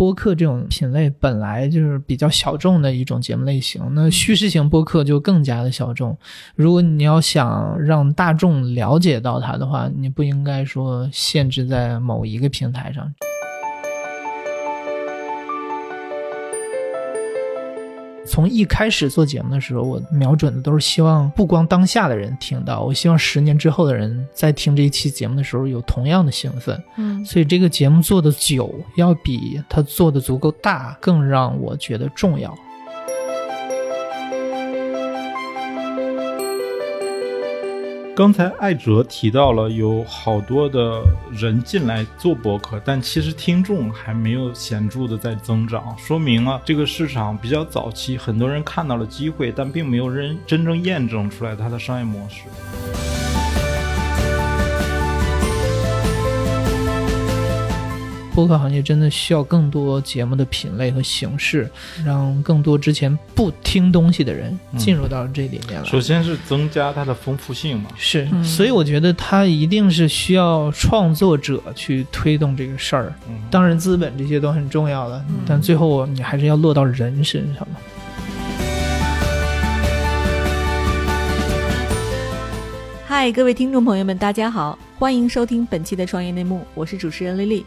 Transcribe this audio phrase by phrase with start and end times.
[0.00, 6.16] 播客这种品类本来就是比较小众的一种节目类型，那叙事型播客就更加的小众。
[6.54, 13.12] 如果你要想让大众了解到它的话，你不应该说限制在某一个平台上。
[18.30, 26.80] 从一开始做节目的时候，我瞄准的都是希望不光当下的人听到，我希望十年之后的人在听这一期节目的时候有同样的兴奋。
[26.96, 32.56] 嗯所以这个节目做的久，要比它做的足够大更让我觉得重要。
[38.20, 41.02] 刚才艾哲提到了有好多的
[41.32, 53.19] 人进来做博客，但其实听众还没有显著的在增长，说明了这个市场比较早期，很多人看到了机会，但并没有人真正验证出来它的商业模式。
[58.40, 61.70] 播客行业真的需要更多节目的品类和形式，
[62.06, 65.84] 让更多之前不听东西的人进入到这里面来。
[65.84, 73.12] 首先是增加它的丰富性嘛，是，嗯所以我觉得它一定是需要创作者去推动这个事儿。
[73.28, 77.76] 嗯当然，资本这些都很重要的，但最后你还是要落到人身上嘛。
[83.06, 87.66] 嗨，各位听众朋友们，大家好，欢迎收听本期的创业内幕，我是主持人丽丽。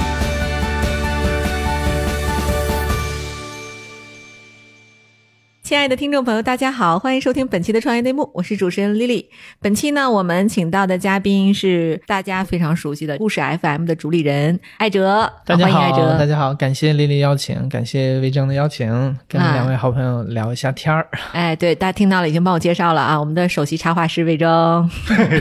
[5.71, 9.27] 亲爱的听众朋友，大家好，欢迎收听本期的创业内幕，我是主持人 Lily。
[9.61, 16.17] 本期呢，我们请到的嘉宾是大家非常熟悉的故事 FM 的主理人艾哲，大家好，欢迎艾哲。
[16.19, 18.85] 大家好，感谢丽丽邀请，感谢魏征的邀请，
[19.29, 21.07] 跟啊两位好朋友聊一下天儿。
[21.31, 24.89] 哎，对，大家听到了，已经帮我介绍了啊，我们的首席插画师魏征。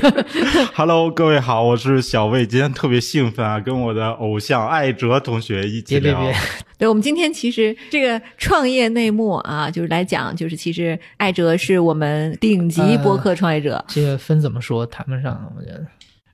[0.76, 6.20] Hello，各位好，我是小魏，今天特别兴奋啊，跟我的偶像艾哲同学一起聊。
[6.20, 6.40] 别别别，
[6.80, 13.84] 对，我们今天其实这个创业内幕啊，就是来讲，就是其实艾哲是我们顶级播客创业者。
[13.86, 15.86] 这个分怎么说谈不上，我觉得。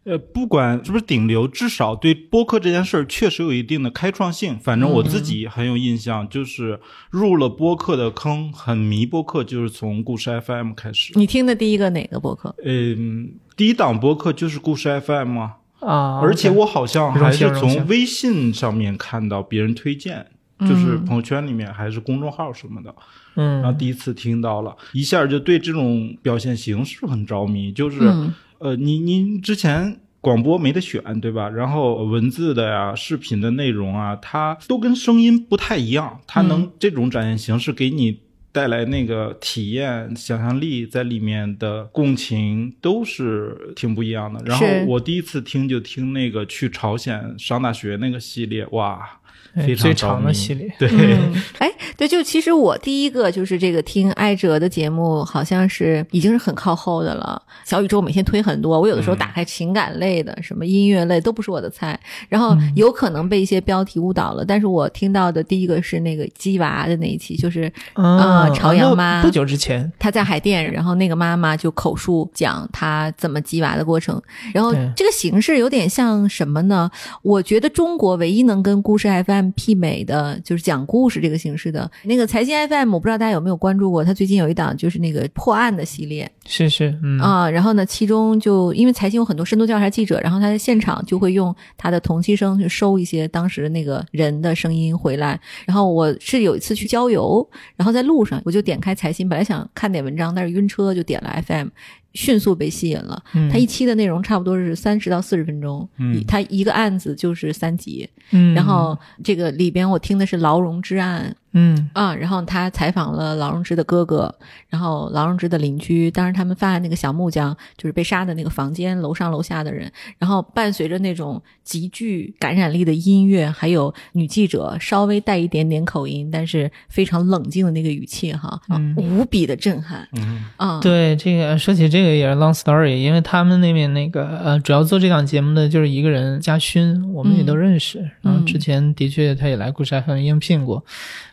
[0.05, 4.57] 呃，不管是不是顶流，至少对播客这件事儿确实有一定的开创性。
[4.57, 6.79] 反正我自己很有印象，就是
[7.11, 11.13] 入了播客的坑，很迷播客，就是从故事 FM 开始。
[11.17, 12.55] 你听的第一个哪个播客？
[12.65, 20.25] 嗯，第一档播客就是故事 FM 啊，啊，而且我好像还是从微信上面看到别人推荐，
[20.61, 22.95] 就是朋友圈里面还是公众号什么的。
[23.35, 27.71] 嗯然后嗯，第一次听到了，一下就对这种表现形式很着迷。
[27.73, 31.49] 就是、嗯呃，您您之前广播没得选，对吧？
[31.51, 38.21] 然后文字的呀、视频的内容啊，它都跟声音不太一样，它能这种展现形式给你。
[38.53, 44.43] 带来那个体验、想象力在里面的共情都是挺不一样的。
[44.47, 49.26] 然后我第一次听就听那个去朝鲜上大学那个系列，哇，哎
[49.57, 50.73] 非常最长的系列。
[50.79, 57.41] 对，嗯， 哎，对，就其实我第一个就是这个听艾哲的节目，好像是已经是很靠后的了。
[57.65, 64.45] 小宇宙每天推很多，我有的时候打开情感类的、什么音乐类都不是我的菜，然后有可能被一些标题误导了。
[64.45, 74.21] 但是我听到的第一个是那个鸡娃的那一期，就是啊，朝阳那妈不久之前，他在海淀，然后那个妈妈就口述讲她怎么鸡娃的过程，
[74.53, 76.91] 然后这个形式有点像什么呢？
[77.23, 95.39] 我觉得中国唯一能跟故事 FM 媲美的，就是讲故事这个形式的那个财经 FM，我不知道大家有没有关注过，它最近有一档就是那个破案的系列是是，嗯啊、然后呢，其中就因为财经有很多深度调查记者，然后他在现场就会用他的同期声去收一些当时那个人的声音回来。
[95.67, 101.69] 然后我是有一次去郊游，然后在路上我就点开财新，本来想看点文章，但是晕车就点了 FM。
[102.17, 103.49] 迅速被吸引了，嗯。
[103.49, 106.25] 它一期的内容差不多是三十到四十分钟，嗯。
[106.27, 111.89] 它一个案子就是三集，嗯，然后这个里边我听的是劳荣之案，嗯。
[111.93, 114.35] 啊，然后他采访了劳荣枝的哥哥，
[114.69, 128.95] 然后劳荣枝的邻居，当时他们犯案那个小木匠就是被杀的那个房间楼上楼下的人，然后伴随着那种极具感染力的音乐，还有女记者稍微带一点点口音，但是非常冷静的那个语气哈，啊嗯。
[128.97, 137.99] 无比的震撼嗯啊，对这个说起这个也是 long story，因为他们那边那个呃，主要做这档节目的就是一个人嘉勋，我们也都认识。
[138.21, 140.85] 然后之前的确他也来故事 FM 应聘过，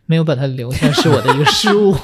[0.05, 1.95] 没有把他留下是我的一个失误。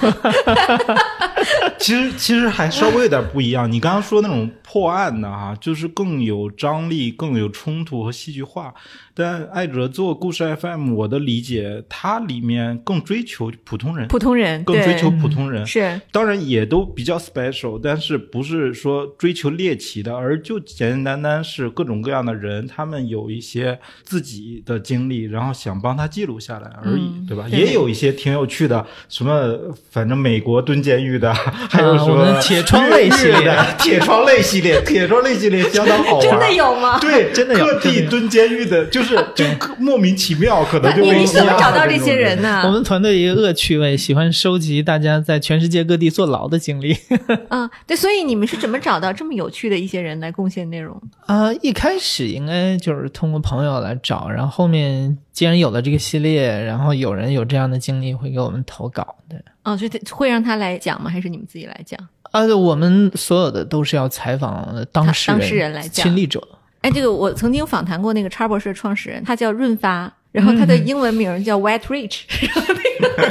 [1.80, 3.72] 其实其实还稍微有点不一样。
[3.72, 8.74] 你刚刚说那种破案的哈，就是更有张力、更有冲突和戏剧化。
[9.14, 15.66] 但艾哲做故事 FM，我的理解，它里面更追求普通人，普通人更追求普通人。
[15.68, 27.46] 是当然也都比较 special，但是不是说追求猎奇的，而就简简单单是各种各样的人，他们有一些自己的经历，然后想帮他记录下来而已，嗯对吧？
[27.50, 29.58] 对也有一些挺有趣的，什么
[29.90, 31.34] 反正美国蹲监狱的，
[31.69, 36.50] 还有什么我们铁窗类系列的铁窗类系列， 铁窗类系列相当好玩，真的。
[36.60, 37.00] 有吗？
[37.00, 39.45] 对，真的有各地蹲监狱的，就是就
[39.77, 42.50] 莫名其妙，可能就你怎么找到这些人呢？
[42.50, 42.63] 呢？
[42.66, 46.98] 我们团队一个恶趣味，喜欢收集大家在全世界各地坐牢的经历。
[47.50, 51.00] 啊，对，所以你们是怎么找到这么有趣的一些人来贡献内容？
[51.27, 59.39] 啊、一开始应该就是通过朋友来找，然后后面既然有了这个系列，然后有人有这样的经历会给我们投稿，对。
[59.69, 61.10] 啊，就会让他来讲吗？
[61.10, 62.00] 还是你们自己来讲？
[62.31, 66.45] 啊，我们所有的都是要采访当事人、当事人来讲亲历者。
[66.81, 73.24] 哎，这个我曾经访谈过那个叉博士的创始人，他叫润发，然后他的英文名叫 White Rich，、然后那个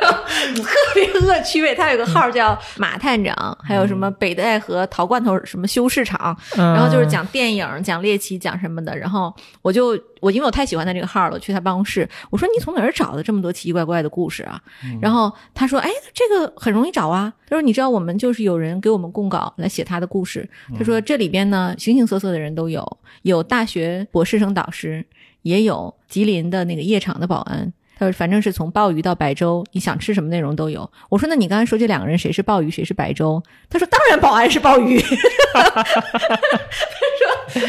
[0.00, 0.18] 然后
[0.52, 1.74] 特别恶趣味。
[1.74, 8.96] 他有个号叫马探长，还有什么北戴河陶罐头什么修市场，嗯、然后就是讲电影、讲猎奇、讲什么的。
[8.98, 9.32] 然后
[9.62, 14.60] 我就我因为我太喜欢他这个号了，我去他办公室，我说你从哪儿找的这么多奇奇怪怪的故事啊？
[15.00, 17.32] 然后他说，哎，这个很容易找啊。
[17.48, 20.48] 他说你知道我们就是有人给我们供稿来写他的故事。
[20.76, 25.04] 他说这里边呢形形色色的人都有，有大学博士生导师，
[25.42, 27.72] 也有吉林的那个夜场的保安。
[27.98, 35.00] 他说：“反正是从鲍鱼到白粥，你想吃什么内容都有。”我说：“那你刚才说这两个人谁是鲍鱼，谁是白粥？”他说：“当然保安是鲍鱼。
[35.52, 37.68] ”他说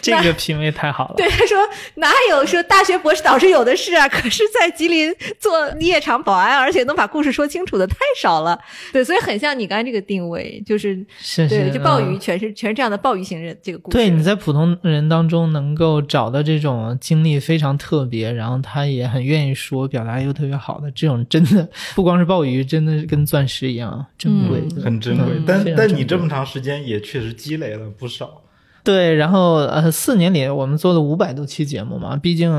[0.00, 1.14] 这个品味太好了。
[1.18, 1.56] 对，他说
[1.94, 4.08] 哪有说大学博士导师有的是啊？
[4.08, 8.58] 可是，在吉林做夜场保安，而且能把故事说清楚的太少了。
[8.92, 13.96] 对，所以很像你刚才这个定位，就是是是，对，就鲍鱼嗯全是全是这样的鲍鱼型人这个故事。
[13.96, 28.42] 对，你在普通人当中能够找到这种经历非常特别，然后他也很愿意说，表达又特别好的这种，真的不光是鲍鱼，真的是跟钻石一样珍贵的，很珍贵嗯，但但你这么长时间也确实积累了不少。
[28.84, 32.50] 对，然后呃，四年里我们做了五百多期节目嘛，毕竟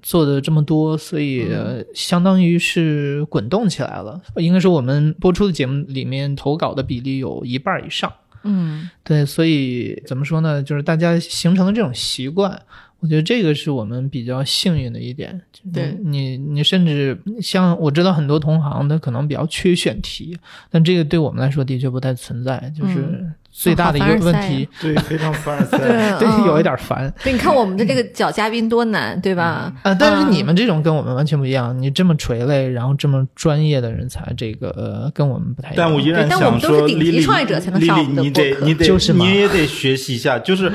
[0.00, 4.20] 做的这么多，所以、呃、相当于是滚动起来了。
[4.36, 8.12] 应该说我们播出的节目里面投稿的比例有一半以上。
[8.44, 10.62] 嗯对，所以怎么说呢？
[10.62, 12.62] 就是大家形成了这种习惯，
[13.02, 15.38] 我觉得这个是我们比较幸运的一点。
[15.52, 20.38] 就是对你，你甚至像我知道很多同行他可能比较缺选题，
[20.70, 25.76] 但这个对我们来说的确不太存在，就是嗯最大的一个问题，对，非常凡尔赛。
[26.18, 27.12] 对，嗯有一点烦。
[27.22, 29.70] 对，你看我们的这个找嘉宾多难，对吧？
[29.82, 35.76] 啊，但是嗯你们这种跟我们完全不一样，你这么垂类，然后这么专业的人才，这个呃跟我们不太一样。
[35.76, 40.72] 但我依然对但我们想说，都是顶级丽丽创业者才能丽丽上我们的你得播客你得就是嘛你也得学习一下，就是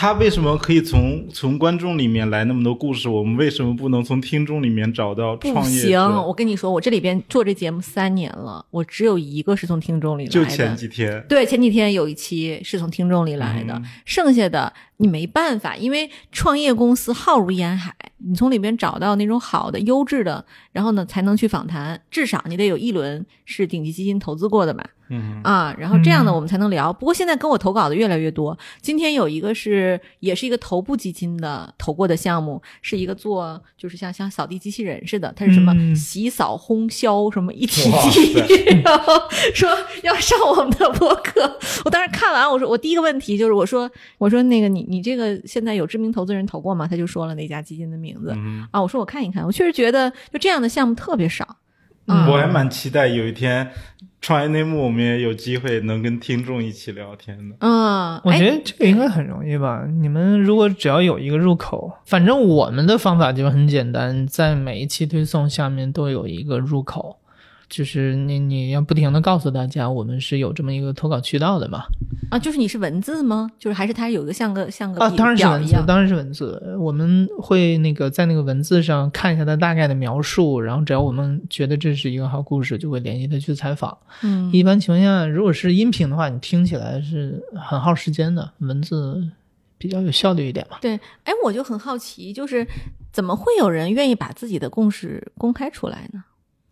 [0.00, 10.32] 他为什么可以从从观众里面来那么多故事，我们为什么不能从听众里面找到不创业行，我跟你说，我这里边做这节目三年了，我只有一个是从听众里来的。
[10.32, 24.84] 就前几天，对，前几天有一期是从听众里来的，嗯剩下的你没办法，因为创业公司浩如烟海，你从里边找到那种好的、优质的，然后呢才能去访谈，至少你得有一轮是顶级基金投资过的嘛。
[25.10, 26.92] 嗯，啊，然后这样呢，嗯我们才能聊。
[26.92, 28.56] 不过现在跟我投稿的越来越多。
[28.82, 39.14] 今天有一个是，也是一个头部基金的投过的项目，是一个做就是像像扫地机器人似的，它是什么嗯洗扫烘销什么一体机塞，然 后
[39.54, 39.70] 说
[40.02, 41.58] 要上我们的播客。
[41.86, 46.86] 我当时看完，我说我第一个问题就是我说我说那个你你这个现在有知名投资人投过吗？
[46.86, 48.80] 他就说了那家基金的名字、嗯啊。
[48.80, 51.46] 我说我看一看，我确实觉得就这样的项目特别少。
[52.10, 53.70] 嗯我还蛮期待有一天
[54.22, 57.56] 创业内幕，我们也有机会能跟听众一起聊天的。
[57.60, 59.84] 嗯，哎我觉得这个应该很容易吧？
[59.86, 67.18] 你们如果只要有一个入口，反正我们的方法就很简单，在每一期推送下面都有一个入口，
[67.68, 71.84] 就是你你要不停的告诉大家，我们是有这么一个投稿渠道的嘛。
[72.30, 73.50] 啊，就是你是文字吗？
[73.58, 76.76] 就是还是它有一个像个像个啊，当然是文字，当然是文字。
[76.78, 83.96] 我们会那个在那个文字上看一下它大概的描述，然后只要我们觉得这是一个好故事，就会联系他去采访。
[84.22, 89.26] 嗯一般情况下，如果是音频的话，你听起来是很耗时间的，文字
[89.78, 90.76] 比较有效率一点嘛。
[90.82, 92.66] 对，哎，我就很好奇，就是
[93.10, 96.22] 怎么会有人愿意把自己的故事公开出来呢？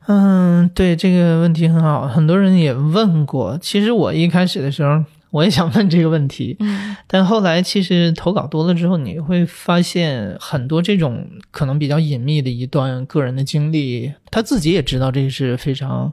[0.06, 3.58] 嗯，对这个问题很好，很多人也问过。
[3.58, 16.12] 其实我一开始的时候，我也想问这个问题，嗯但后来其实投稿多了之后，你会发现很多这种可能比较隐秘的一段个人的经历，他自己也知道这是非常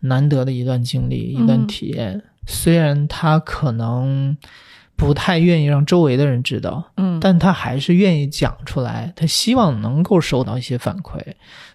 [0.00, 2.22] 难得的一段经历、一段体验。
[2.46, 4.36] 虽然他可能
[4.98, 11.20] 不太愿意让周围的人知道，嗯，但他还是愿意讲出来，他希望能够收到一些反馈。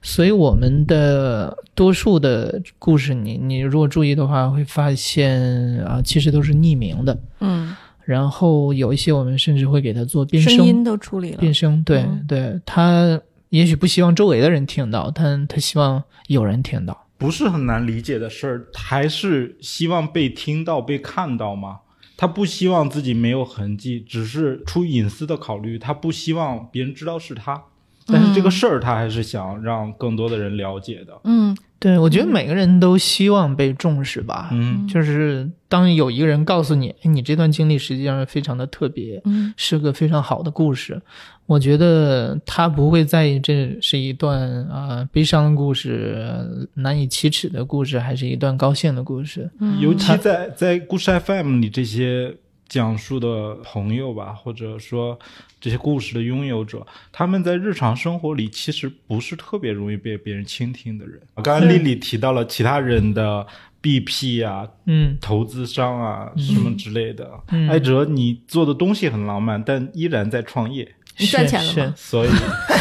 [0.01, 5.41] 所以我们的多数的故事，你你如果注意的话，会发现
[5.85, 7.17] 啊，其实都是匿名的。
[7.39, 17.07] 嗯，然后有一些我们甚至会给他做变声，声音都处理了，变声，对、嗯对，他也许不希望周围的人听到，但他希望有人听到。
[17.17, 21.77] 不是很难理解的事儿，还是希望被听到、被看到吗？
[22.23, 27.61] 他不希望自己没有痕迹，只是出隐私的考虑，他不希望别人知道是他。
[28.07, 31.13] 但是这个事儿，他还是想让更多的人了解的。
[31.23, 34.47] 嗯对，我觉得每个人都希望被重视吧。
[34.53, 41.01] 嗯就是当有一个人告诉你，哎，你这段经历实际上是非常的特别，嗯是个非常好的故事。
[41.45, 49.51] 我觉得他不会在意这是一段啊、呃悲伤的故事、呃难以启齿的故事，还是一段高兴的故事。
[49.59, 52.33] 嗯，尤其在在故事 FM 里，这些
[52.73, 55.19] 讲述的朋友吧，或者说
[55.61, 61.21] 这些故事的拥有者，他们在日常生活里其实不是特别容易被别人倾听的人。
[61.35, 63.45] 刚刚丽丽提到了其他人的
[63.79, 65.15] BP 啊、嗯。
[65.21, 67.29] 投资商啊什么之类的。
[67.49, 67.69] 嗯。
[67.69, 71.93] 艾哲，你做的东西很浪漫，但依然在创业，你赚钱了吗？
[71.95, 72.29] 所以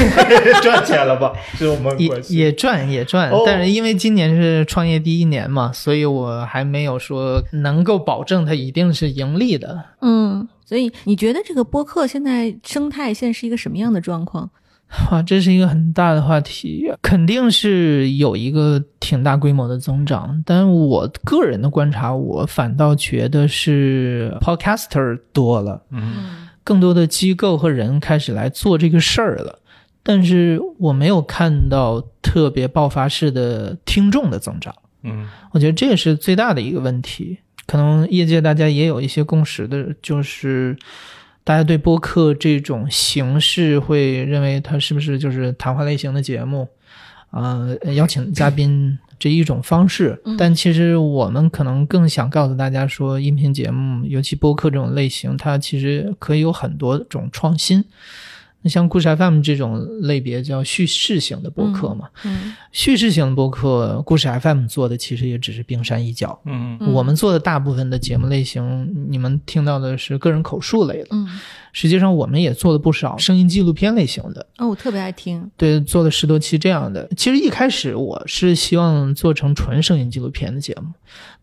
[0.62, 1.32] 赚钱了吧？
[1.58, 2.10] 这是我们也。
[2.28, 9.84] 也赚也赚，哦但是因为今年是创业第一年嘛，所以我还没有说能够保证它一定是盈利的。
[10.00, 14.50] 嗯，所以你觉得这个播客现在生态现在是一个什么样的状况？
[15.10, 20.42] 哇，这是一个很大的话题，肯定是有一个挺大规模的增长。
[20.44, 29.60] 但我个人的观察，我反倒觉得是 podcaster 多了，嗯更多的机构和人开始来做这个事儿了。
[30.02, 34.74] 但是我没有看到特别爆发式的听众的增长。
[35.04, 37.38] 嗯我觉得这也是最大的一个问题。
[37.66, 40.76] 可能业界大家也有一些共识的，就是
[41.44, 46.68] 大家对播客这种形式会认为它是不是就是谈话类型的节目，
[47.30, 50.36] 呃，邀请嘉宾这一种方式嗯。
[50.36, 57.84] 但其实我们可能更想告诉大家说，音频节目，尤其播客这种类型，它其实可以有很多种创新。
[58.62, 66.40] 那像故事 FM 这种类别叫叙事型的播客嘛，嗯叙事型的播客，故事 FM 做的其实也只是冰山一角。
[66.44, 71.08] 嗯嗯我们做的大部分的节目类型，你们听到的是个人口述类的。
[71.10, 71.28] 嗯，
[71.72, 75.50] 实际上，我们也做了不少声音纪录片类型的，哦，我特别爱听。
[75.56, 77.08] 对，做了十多期这样的。
[77.16, 80.92] 其实一开始我是希望做成纯声音纪录片的节目，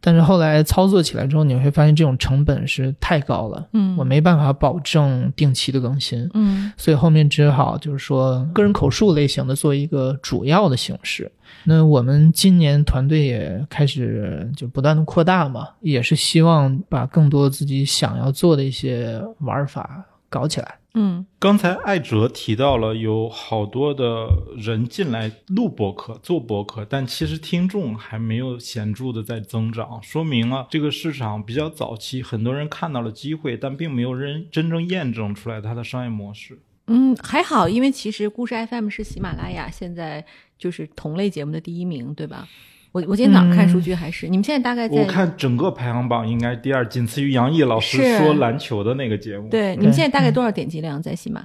[0.02, 6.30] 但是后来操作起来之后，你会发现这种成本是太高了，嗯，我没办法保证定期的更新。
[6.34, 11.32] 嗯所以后面只好就是说个人口述类型的做一个主要的形式。
[11.64, 20.76] 那我们今年团队也开始就不断的扩大嘛，也是希望把更多自己想要做的一些玩法搞起来。
[20.96, 36.60] 嗯刚才艾哲提到了有好多的人进来录播客、做播客，但其实听众还没有显著的在增长，说明了这个市场比较早期，很多人看到了机会，但并没有人真正验证出来它的商业模式。
[36.88, 40.26] 嗯，还好，因为其实故事 FM 是喜马拉雅现在
[40.58, 42.48] 就是同类节目的第一名，对吧？
[42.92, 51.42] 我我今天早上看数据还是，你们现在大概在我看整个排行榜应该第二，仅次于杨毅老师说篮球的那个节目。，对，你们现在大概多少点击量在喜马？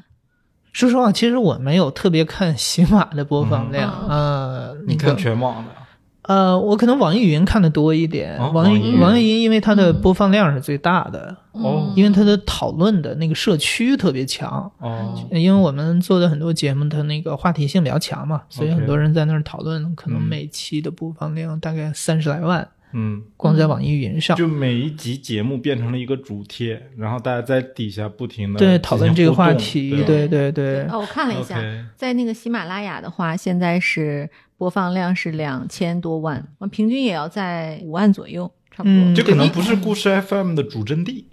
[0.72, 5.70] 说实话，其实我没有特别看喜马的播放量，嗯呃，你看全网的。
[6.24, 14.70] 呃，我可能网易云看的多一点，哦网易网易云网易云因为它的嗯播放量是最大的，哦因为它的讨论的那个社区特别强。
[14.78, 24.34] 哦，因为我们做的很多节目，它那个话题性比较强嘛，所以很多人在那儿讨论，可能嗯每期的播放量大概三十来万，嗯，光在网易云上。
[24.36, 31.60] 就每一集节目变成了一个主贴，然后大家在底下不停的对，讨论这个话题，对对对对，哦，我看了一下
[31.96, 38.92] 在那个喜马拉雅的话，现在是播放量是两千多万，平均也要在五万左右，差不多。
[38.92, 41.28] 嗯这可能不是故事 FM 的主阵地，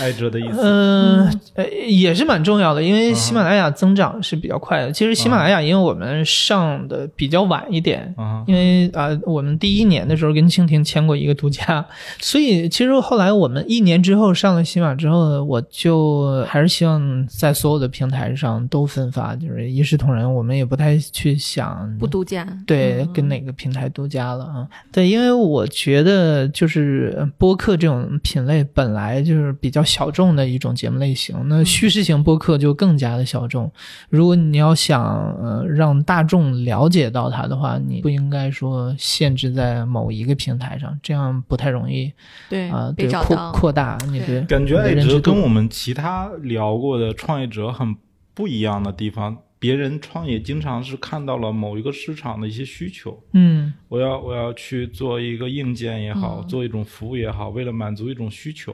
[0.00, 0.60] 艾哲的意思。
[0.60, 4.92] 呃呃，也是蛮重要的，因为喜马拉雅增长是比较快的。
[4.92, 11.84] 其实喜马拉雅，因为我们上的比较晚一点，啊，因为啊、我们第一年的时候跟蜻蜓签过一个独家，
[12.20, 20.32] 所以其实后来我们一年之后上了喜马之后，我就还是希望在所有的平台上都分发，就是一视同仁。
[20.32, 24.68] 我们也不太去想不独家，对嗯跟哪个平台独家了啊？
[24.92, 31.36] 对，因为我觉得就是播客这种品类本来就是比比较小众的一种节目类型。
[31.46, 33.70] 那叙事型播客就更加的小众。
[34.08, 42.10] 如果你要想呃让大众了解到它的话，你不应该说限制在某一个平台上，这样不太容易
[42.48, 43.36] 对啊、对扩。
[43.52, 47.94] 扩大你对对感觉艾哲跟我们其他聊过的创业者很
[48.32, 58.72] 不一样的地方，别人创业经常是看到了某一个市场的一些需求，嗯我要我要去做一个硬件也好，嗯做一种服务也好，为了满足一种需求，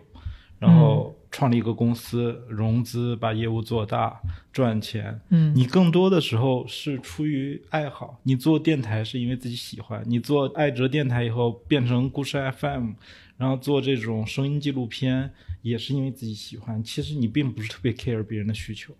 [0.64, 4.18] 然后创立一个公司，融资，把业务做大，
[4.50, 5.20] 赚钱。
[5.28, 12.92] 嗯你更多的时候是出于爱好，你做电台是因为自己喜欢，你做爱哲电台以后变成故事 FM，
[13.36, 15.30] 然后做这种声音纪录片
[15.60, 16.82] 也是因为自己喜欢。
[16.82, 18.94] 其实你并不是特别 care 别人的需求。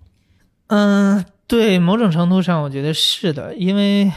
[0.66, 4.11] 嗯，对，某种程度上我觉得是的，因为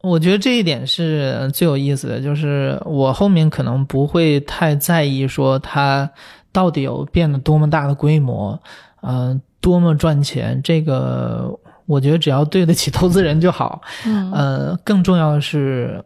[0.00, 6.10] 我觉得这一点是最有意思的，就是我后面可能不会太在意说它
[6.58, 8.60] 到底有变得多么大的规模，
[9.02, 13.80] 嗯、多么赚钱，这个我觉得只要对得起投资人就好。
[14.04, 16.04] 嗯呃，更重要的是，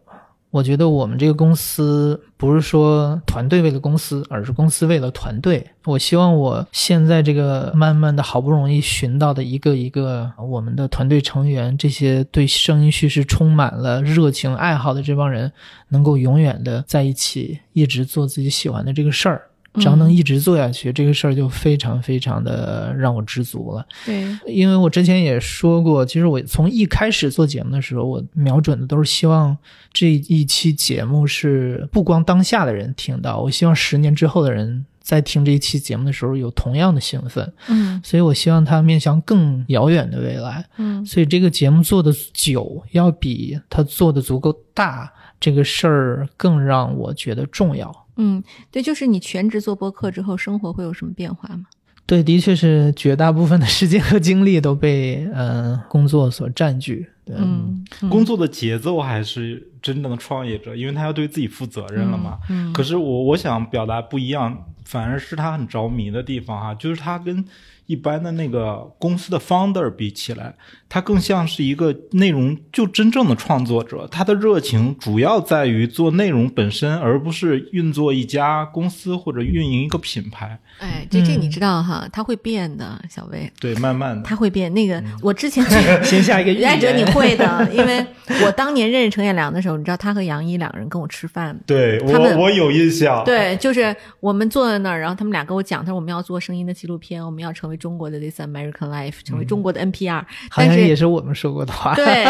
[0.51, 5.65] 我觉得我们这个公司不是说团队为了公司，而是公司为了团队。
[5.85, 15.51] 我希望我现在这个慢慢的好不容易寻到的一个一个我们的团队成员，这些对声音叙事充满了热情爱好的这帮人，
[15.89, 19.41] 能够永远的在一起，一直做自己喜欢的这个事儿。
[19.75, 23.85] 只要能一直做下去，这个事儿就非常非常的让我知足了。
[24.05, 29.57] 对，因为我之前也说过，其实我从一开始做节目的时候，我瞄准的都是希望
[29.91, 40.63] 这一期节目是不光当下的人听到，我希望十年之后的人在听这一期节目的时候有同样的兴奋，嗯所以我希望它面向更遥远的未来。
[40.77, 48.02] 嗯所以这个节目做的久，要比它做的足够大这个事儿更让我觉得重要。
[48.17, 51.65] 嗯，对，就是你全职做播客之后，生活会有什么变化吗？
[52.05, 57.07] 对，的确是绝大部分的时间和精力都被嗯、呃工作所占据。
[57.23, 62.37] 对，嗯，嗯工作的节奏还是真正的创业者，因为他要对自己负责任了嘛。
[62.49, 67.43] 嗯可是我我想表达不一样，反而是他很着迷的地方哈、就是他跟
[67.85, 70.55] 一般的那个公司的 founder 比起来，
[70.89, 80.59] 他更像是一个内容就真正的创作者，他的热情主要在于做内容本身，而不是运作一家公司或者运营一个品牌。
[80.79, 84.73] 哎，这这嗯你知道哈，他会变的，小薇，对，慢慢的，他会变。
[84.73, 85.63] 那个嗯我之前
[86.03, 87.03] 先下一个预艾哲你。
[87.13, 88.03] 会的，因为
[88.43, 91.55] 我当年认识程彦良的时候，你知道他和杨一两个人跟我吃饭。
[91.67, 93.23] 对我我有印象。
[93.23, 101.95] 对，就是我们坐在那儿，然后他们俩跟我讲，他说我们要做声音的纪录片，我们要成为中国的 This American Life，成为中国的 NPR、好像但是也是我们说过的话。
[101.95, 102.25] 对，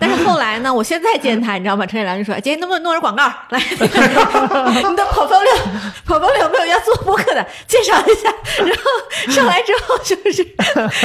[0.00, 1.84] 但是后来呢，我现在见他，你知道吗？
[1.84, 3.58] 陈彦良就说：“哎今天能不能弄点广告来？
[3.68, 5.58] 你的 portfolio
[6.06, 7.44] portfolio 有没有要做播客的？
[7.66, 8.32] 介绍一下。”
[8.64, 10.46] 然后上来之后，就是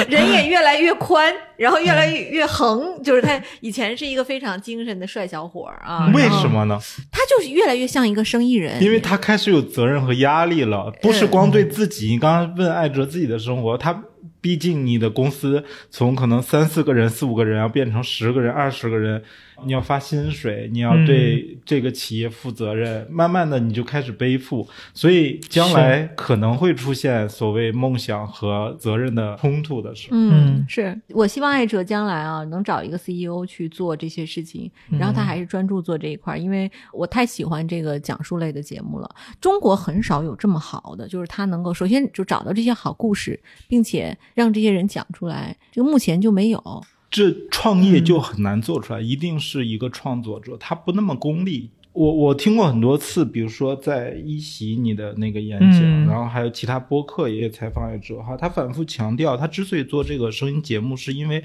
[0.07, 3.01] 人也越来越宽，然后越来越越横。
[3.01, 6.79] 就是他以前是一个非常精神的帅小伙儿啊，为什么呢？
[7.11, 8.81] 他就是越来越像一个生意人？
[8.81, 12.09] 因为他开始有责任和压力了，不是光对自己。
[12.09, 14.03] 你刚刚问艾哲自己的生活，他
[14.43, 19.23] 毕竟你的公司从可能三四个人、四五个人要变成十个人、二十个人，
[19.65, 30.17] 你要发薪水，你要对这个企业负责任，慢慢的你就开始背负，所以将来可能会出现所谓梦想和责任的冲突的时候。
[30.17, 39.09] 嗯嗯，是我希望艾哲将来啊能找一个 CEO 去做这些事情，然后他还是专注做这一块儿，因为我太喜欢这个讲述类的节目了。
[39.39, 46.83] 中国很少有这么好的，就是他能够首先就找到这些好故事，并且让这些人讲出来，这个目前就没有。
[47.13, 51.69] 这创业就很难做出来，一定是一个创作者，他不那么功利。
[51.91, 61.43] 我我听过很多次，比如说在一席你的那个演讲，嗯然后还有其他播客也采访也说哈，他反复强调，他之所以做这个声音节目，是因为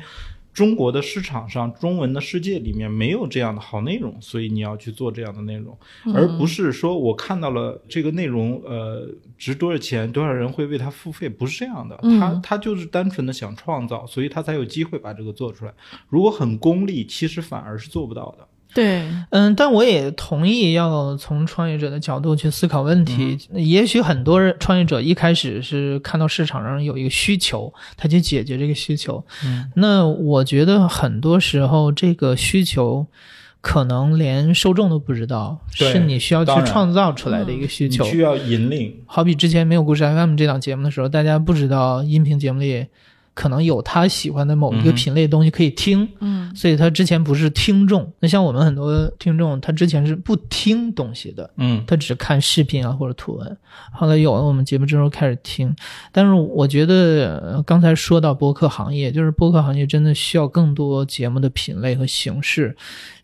[0.59, 5.79] 中国的市场上，中文的世界里面没有这样的好内容，所以你要去做这样的内容，
[6.13, 11.97] 而不是说我看到了这个内容，呃，值多少钱，多少人会为它付费，不是这样的。
[12.03, 15.73] 嗯他他就是单纯的想创造，所以他才有机会把这个做出来。
[16.09, 18.49] 如果很功利，其实反而是做不到的。
[18.75, 23.39] 对，嗯，但我也同意要从创业者的角度去思考问题。
[23.53, 29.25] 也许很多人创业者一开始是看到市场上有一个需求，他去解决这个需求。
[29.45, 33.07] 嗯，那我觉得很多时候这个需求
[33.61, 38.05] 可能连受众都不知道，是你需要去创造出来的一个需求。
[38.05, 38.95] 你需要引领。
[39.07, 42.87] 好比之前没有故事 FM 这档节目的时候，大家不知道音频节目里
[43.39, 46.03] 可能有他喜欢的某一个品类的东西可以听。
[46.19, 48.11] 嗯嗯所以他之前不是听众。
[48.19, 53.57] 那像我们很多听众，他之前是不听东西的，嗯他只看视频啊或者图文。
[53.93, 55.73] 后来有了我们节目之后开始听，
[56.11, 62.77] 但是我觉得呃刚才说到播客行业，就是播客行业真的需要更多节目的品类和形式，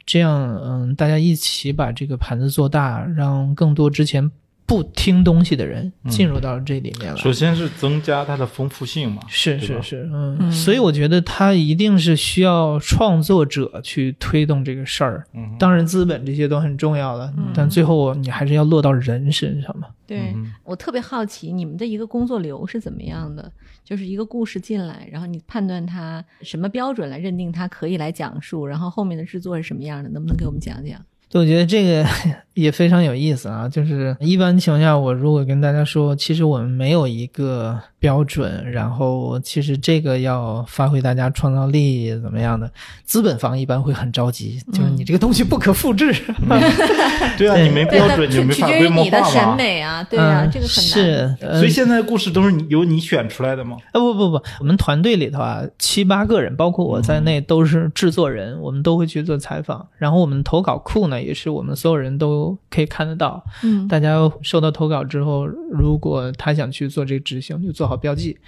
[0.07, 4.31] 这样嗯，大家一起把这个盘子做大，让更多之前
[4.67, 7.17] 不听东西的人进入到这里面来。
[7.21, 15.25] 首先是增加它的丰富性嘛，是是是，嗯，嗯所以我觉得它一定是需要创作者去推动这个事儿。
[15.35, 19.89] 嗯当然，资本这些都很重要的，嗯但最后你还是要落到人身上嘛。
[20.07, 23.51] 对、嗯我特别好奇你们的一个工作流是怎么样的？
[23.85, 30.09] 就是一个故事进来，然后你判断它什么标准来认定它可以来讲述，然后后面的制作是什么样的？
[30.09, 30.99] 能不能给我们讲讲？
[31.29, 32.07] 就，我觉得这个
[32.55, 33.69] 也非常有意思啊。
[33.69, 42.71] 就是一般情况下，我如果跟大家说，其实我们没有一个标准，然后其实这个要发挥大家创造力怎么样的，
[43.07, 46.15] 资本方一般会很着急，就是你这个东西不可复制。
[47.39, 49.57] 对啊，你没标准你，就没它取决于法规模你的审。
[49.57, 50.93] 美啊，对啊，嗯这个很难。
[50.93, 53.79] 是，呃所以现在故事都是你由你选出来的吗？
[53.93, 59.89] 啊不不不，我们团队里头啊七八个人，包括我在内都是制作人，我们都会去做采访。
[59.97, 63.43] 然后我们投稿库呢，也是我们所有人都可以看得到。
[63.63, 68.39] 嗯大家收到投稿之后，如果他想去做这个执行，就做好标记。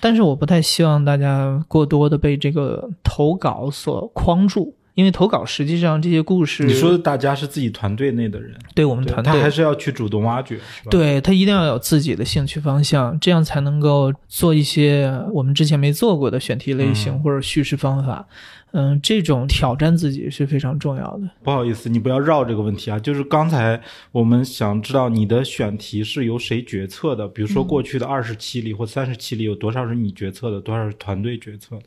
[0.00, 18.26] 但是我不太希望大家过多的被这个投稿所框住，因为投稿实际上这些故事，你说的大家是自己团队内的人，对我们团队他还是要去主动挖掘，是吧？，对他一定要有自己的兴趣方向，这样才能够做一些我们之前没做过的选题类型嗯或者叙事方法。
[18.72, 21.22] 嗯，这种挑战自己是非常重要的。
[21.42, 22.98] 不好意思，你不要绕这个问题啊。
[22.98, 23.80] 就是刚才
[24.12, 31.82] 我们想知道你的选题是由谁决策的，比如说过去的二十期里或三十期里有多少是你决策的，多少是团队决策的？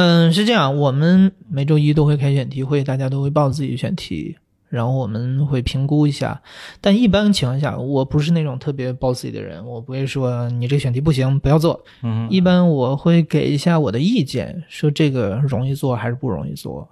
[0.00, 4.34] 嗯，是这样，我们每周一都会开选题会，大家都会报自己选题，
[4.70, 6.40] 然后我们会评估一下。
[6.80, 11.84] 但一般情况下，我不是那种特别 bossy 的人，我不会说你这个选题不行，不要做。
[12.02, 16.88] 嗯一般我会给一下我的意见，说这个容易做还是不容易做。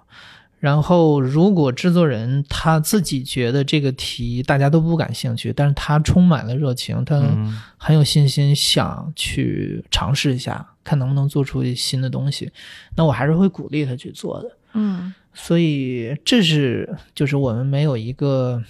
[0.59, 12.51] 然后，如果制作人他自己觉得这个题大家都不感兴趣，但是他充满了热情，他嗯很有信心想去尝试一下，看能不能做出新的东西，
[12.97, 14.51] 那我还是会鼓励他去做的。
[14.73, 18.61] 嗯所以这是就是我们没有一个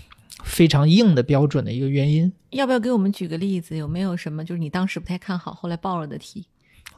[0.44, 2.32] 非常硬的标准的一个原因。
[2.52, 3.76] 要不要给我们举个例子？
[3.76, 6.46] 有没有什么就是你当时不太看好，后来报了的题？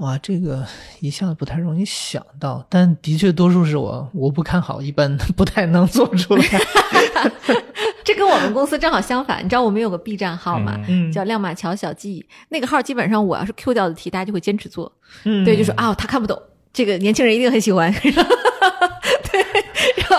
[0.01, 0.65] 哇，这个
[0.99, 6.43] 一下子不太容易想到，但的确多数是我我不看好，一般 不太能做出来。
[8.03, 9.45] 这跟我们公司正好相反。
[9.45, 10.75] 你知道我们有个 B 站号嘛？
[10.87, 14.91] 嗯叫亮马桥小记，那个号基本上我要是 Q 掉的题，大家就会坚持做。
[15.23, 16.41] 嗯对，就说啊，他看不懂，
[16.73, 17.93] 这个年轻人一定很喜欢。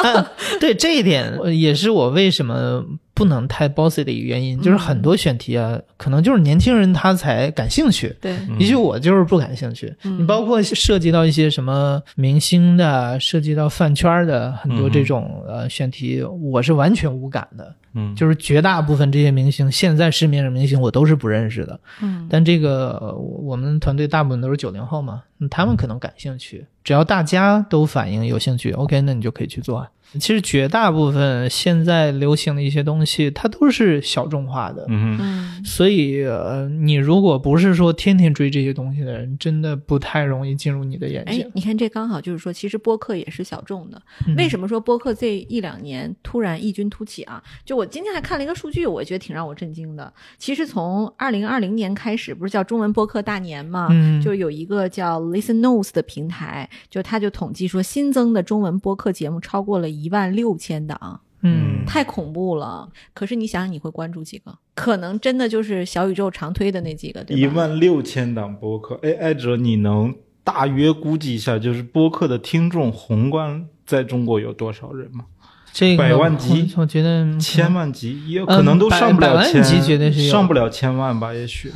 [0.04, 0.24] 嗯，
[0.60, 2.82] 对这一点呃也是我为什么
[3.14, 8.14] 不能太 bossy 的一个原因，就是很多选题啊，可能就是年轻人他才感兴趣。
[8.20, 17.74] 对，也许我就是不感兴趣，嗯你包括涉及到一些什么明星的，涉及到饭圈的很多这种呃选题，我是完全无感的。
[17.94, 21.78] 嗯，就是绝大部分这些明星，现在市面上明星我都是不认识的。
[22.00, 29.90] 嗯但这个呃我们团队大部分都是九零后嘛，嗯他们可能感兴趣，只要大家都反映有兴趣，OK，那你就可以去做啊。
[30.14, 34.84] 其实绝大部分现在流行的一些东西，它都是小众化的。
[34.88, 44.02] 嗯所以，呃，你如果不是说天天追这些东西的人，真的不太容易进入你的眼哎睛。，你看这刚好就是说，其实播客也是小众的。
[44.26, 47.42] 嗯为什么说播客这一两年突然异军突起啊？
[47.64, 50.12] 就我今天还看了一个数据，我觉得挺让我震惊的。
[50.36, 53.86] 其实从二零二零年开始，不是叫中文播客大年嘛？
[53.90, 61.20] 嗯就有一个叫 Listen Notes 的平台，就他就统计说，新增的中文播客节目超过了一万六千档。
[61.42, 62.88] 嗯，太恐怖了！
[63.12, 64.56] 可是你想想，你会关注几个？
[64.74, 67.40] 可能真的就是小宇宙常推的那几个，对吧？
[67.40, 75.24] 一万六千档播客，哎，艾哲，你能大约估计一下，就是播客的听众宏观在中国有多少人吗？
[75.72, 81.32] 这个百万级我我觉得千万级也可能都上不了百百万，级绝对是上不了千万吧？
[81.32, 81.72] 也许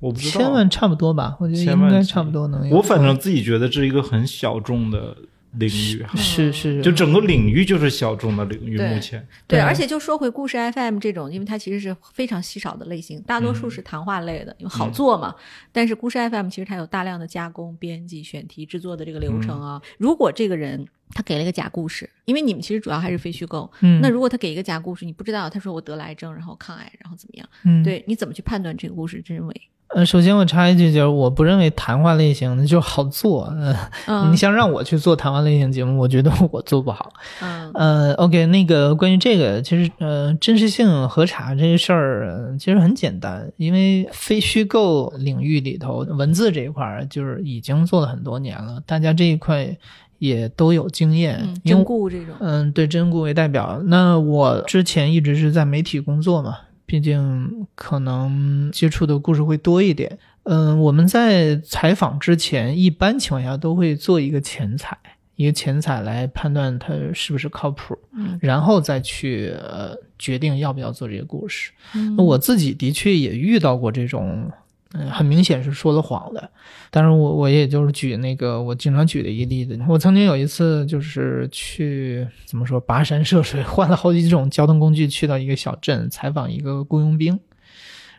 [0.00, 2.76] 我不知道，千万差不多吧，我觉得应该差不多能有。
[2.76, 5.14] 我反正自己觉得这是一个很小众的
[5.58, 8.78] 领域哈，是是，就整个领域就是小众的领域。
[8.78, 15.34] 目前，对，对而且就说回故事 FM 这种，因为它其实是非常稀少的类型，大多数是谈话类的，因为好做嘛。
[15.72, 19.80] 但是故事 FM 其实它有大量的加工、编辑、选题、制作的这个流程啊。
[19.98, 27.48] 如果这个人他给了一个假故事，因为你们其实主要还是非虚构，嗯，那如果他给一个假故事，你不知道他说我得了癌症，然后抗癌，然后怎么样？
[27.64, 29.60] 嗯，对，你怎么去判断这个故事真伪？
[29.94, 33.44] 呃，首先我插一句，就是我不认为谈话类型的 就好做。
[33.60, 33.74] 呃，
[34.08, 37.12] 嗯你想让我去做谈话类型节目，我觉得我做不好。
[37.40, 49.76] 嗯呃，OK，那个关于这个，其实呃，真实性核查这个事儿，呃其实很简单，因为非虚构领域里头文字这一块儿，就是已经做了很多年了，大家这一块
[50.18, 53.80] 也都有经验，嗯，因为真故这种，嗯，对真故为代表。
[53.84, 60.18] 那我之前一直是在媒体工作嘛，毕竟可能接触的故事会多一点。
[60.44, 64.98] 嗯，我们在采访之前，一般情况下都会做一个前采，
[65.36, 71.72] 一个前采来判断它是不是靠谱，嗯然后再去呃决定要不要做这个故事。
[71.94, 74.50] 嗯那我自己的确也遇到过这种，
[74.96, 76.50] 嗯，很明显是说了谎的。
[76.90, 87.38] 但是我我也就是举那个我经常举的一个例子，我曾经有一次就是去怎么说跋山涉水，换了好几种交通工具去到一个小镇采访一个雇佣兵，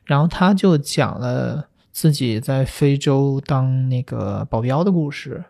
[0.04, 5.44] 然后他就讲了自己在非洲当那个保镖的故事。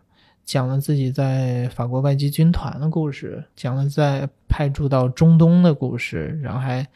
[0.44, 6.88] 讲了自己在法国外籍军团的故事，讲了在派驻到中东的故事，然后还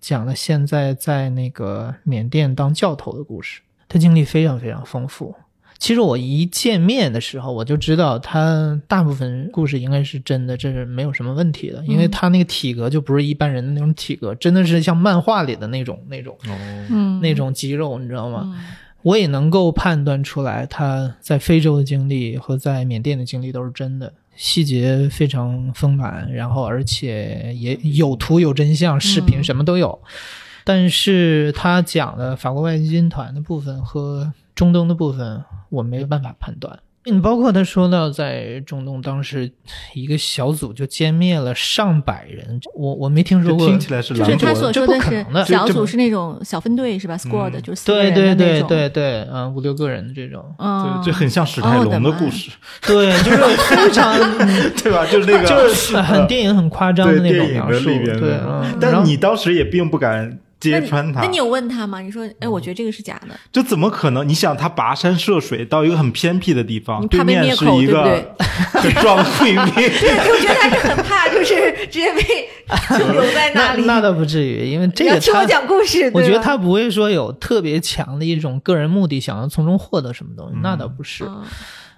[0.00, 3.62] 讲了现在在那个缅甸当教头的故事。
[3.88, 5.34] 他经历非常非常丰富。
[5.78, 16.56] 其实我一见面的时候，我就知道他大部分故事应该是真的，这是没有什么问题的，因为他那个体格就不是一般人的那种体格，真的是像漫画里的那种那种哦，
[16.90, 18.42] 嗯那种肌肉，你知道吗？
[18.44, 18.64] 嗯
[19.04, 30.00] 我也能够判断出来，他在非洲的经历和在缅甸的经历都是真的，细节非常丰满，然后而且也有图有真相，视频嗯什么都有。
[30.64, 36.78] 但是他讲的法国外籍军团的部分和中东的部分，我没有办法判断。
[37.06, 39.52] 你包括他说到在中东当时
[39.92, 50.42] 一个小组就歼灭了上百人，我我没听说过，听起来是狼就是他所国的，这说的是不可能的小组是那种小分队是吧？squad 嗯就是四个对对对对对，嗯，五六个人的这种。
[50.58, 52.50] 嗯， 对，这很像史泰龙的故事，
[52.80, 53.36] 对，就是
[53.68, 54.14] 非常，
[54.82, 55.04] 对吧？
[55.04, 58.78] 就是那个，就是很电影很夸张的那种描述，的里边对，嗯。
[58.80, 60.38] 但后你当时也并不敢
[60.70, 62.00] 揭穿他那你，有问他吗？
[62.00, 64.28] 你说，哎，我觉得这个是假的，这怎么可能？
[64.28, 72.48] 你想，他跋山涉水到一个很偏僻的地方，你怕被对面灭口对不是一个对很壮的贵宾， 我觉得他是很怕，就是直接被
[72.98, 73.84] 就留在那里。
[73.84, 81.24] 那那倒不至于，因为这个你要听我，讲故事，我觉得他不会说有特别强的一种个人目的，想要从中获得什么东西，那倒不是。
[81.24, 81.42] 嗯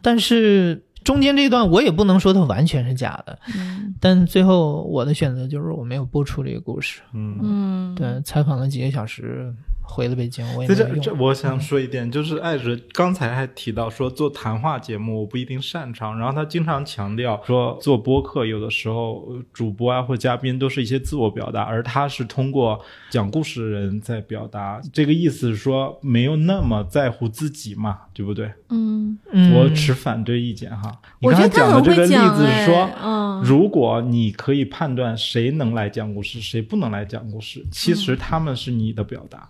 [0.03, 7.01] 但是中间这段我也不能说它完全是假的，嗯但最后我的选择就是我没有播出这个故事。
[7.15, 7.39] 嗯。
[7.41, 9.55] 嗯，对，采访了几个小时，
[9.89, 10.97] 回了北京，我也在没。
[10.97, 22.79] 这这，我想说一点，就是艾哲刚才还提到说做谈话节目我不一定擅长，然后他经常强调说做播客有的时候呃主播啊或嘉宾都是一些自我表达，而他是通过
[23.11, 24.81] 讲故事的人在表达。
[24.93, 28.53] 这个意思是说没有那么在乎自己嘛，对不对？
[28.69, 30.93] 嗯，嗯，我持反对意见哈。
[31.21, 39.47] 你我刚才觉得他很会讲的这个例子是说，嗯如果你可以判断谁能来讲故事，谁不能来讲故事，其实他们是你的表达。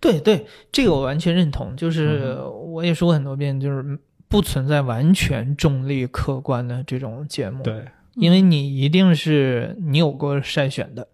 [0.00, 1.76] 对对，这个我完全认同。
[1.76, 3.98] 就是嗯我也说过很多遍，就是
[4.28, 11.08] 不存在完全中立客观的这种节目。，对，因为你一定是你有过筛选的。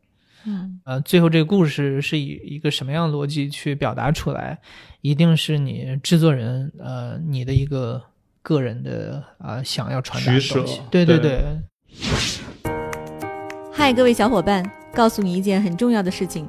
[0.46, 4.58] 嗯呃，最后这个故事是以一个什么样的逻辑去表达出来，
[5.00, 8.00] 一定是你制作人呃你的一个
[8.40, 10.80] 个人的啊、想要传达的东西。
[10.90, 11.40] 对对对
[11.92, 12.72] 对，
[13.72, 16.48] 嗨，各位小伙伴，告诉你一件很重要的事情：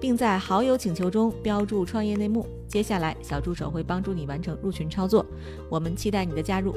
[0.00, 2.46] 并在好友请求中标注“创业内幕”。
[2.68, 5.24] 接下来，小助手会帮助你完成入群操作。
[5.70, 6.76] 我们期待你的加入。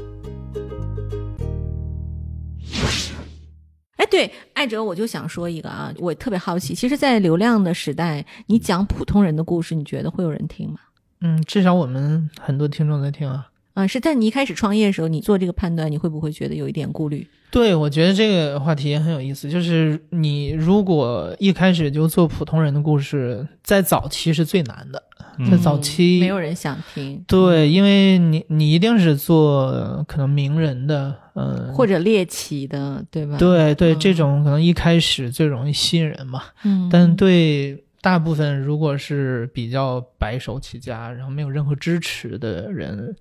[3.98, 10.80] 哎，对，艾哲，我就想说一个啊，我特别好奇，其实，在流量的时代，你讲普通人的故事，你觉得会有人听吗？
[11.20, 13.51] 嗯，至少我们很多听众在听啊。
[13.84, 17.26] 嗯，是在你一开始创业的时候，你做这个判断，你会不会觉得有一点顾虑？
[17.50, 19.50] 对，我觉得这个话题也很有意思。
[19.50, 25.04] 就是你如果一开始就做普通人的故事，在早期是最难的。
[25.50, 36.44] 在嗯早期，没有人想听，对，因为你你一定是做呃可能名人的，嗯，或者猎奇的，对吧？，对对，嗯这种可能一开始最容易吸引人嘛。
[36.63, 43.15] 嗯，但对大部分如果是比较白手起家，然后没有任何支持的人，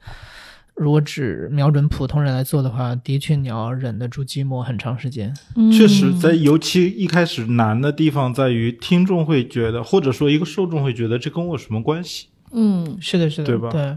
[0.81, 5.31] 如果只瞄准普通人来做的话，的确你要忍得住寂寞很长时间。
[5.71, 12.29] 确实，在尤其一开始难的地方在于，听众会觉得，或者说一个受众会觉得，这跟我有什么关系？
[12.53, 13.95] 嗯是的，是的，对吧对，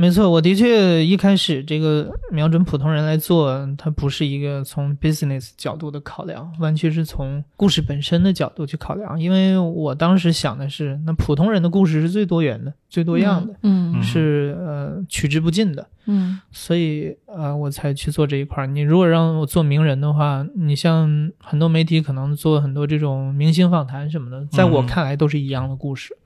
[0.00, 9.20] 没错，我的确一开始这个瞄准普通人来做，它不是一个从 business 角度的考量，完全是从故事本身的角度去考量。
[9.20, 15.86] 因为我当时想的是，那普通人的故事是最多元的、最多样的，嗯嗯是呃取之不尽的。
[16.06, 18.66] 嗯所以呃，我才去做这一块儿。
[18.66, 26.16] 你如果让我做名人的话，你像很多媒体可能做很多这种明星访谈什么的，在我嗯看来都是一样的故事。
[26.16, 26.20] 嗯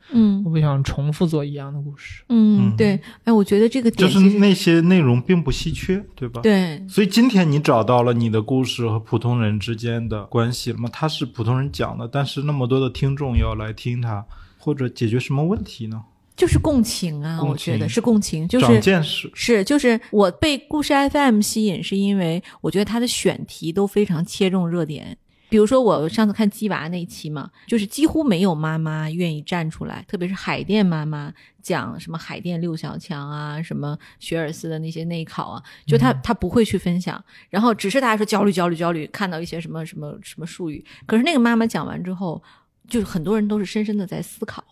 [0.45, 2.23] 我不想重复做一样的故事。
[2.29, 6.41] 嗯，嗯对，哎，我觉得这个就是那些内容并不稀缺，对吧？。
[6.43, 10.89] 对，所以今天你找到了你的故事和普通人之间的关系了吗？
[10.93, 14.25] 他是普通人讲的，但是那么多的听众要来听他，
[14.59, 16.03] 或者解决什么问题呢？
[16.37, 19.31] 就是共情啊，共我觉得是共情，就长是见识。
[19.35, 25.17] 是，就是我被故事 FM 吸引，是因为我觉得它的选题都非常切中热点。
[25.55, 42.43] 比如说，我上次看鸡娃那一期嘛，就是几乎没有妈妈愿意站出来，特别是海淀妈妈讲什么海淀六小强啊，什么学而思的那些内考啊，就她她不会去分享，然后只是大家说焦虑焦虑焦虑，看到一些什么什么什么术语，可是那个妈妈讲完之后，
[42.89, 44.65] 就是很多人都是深深的在思考。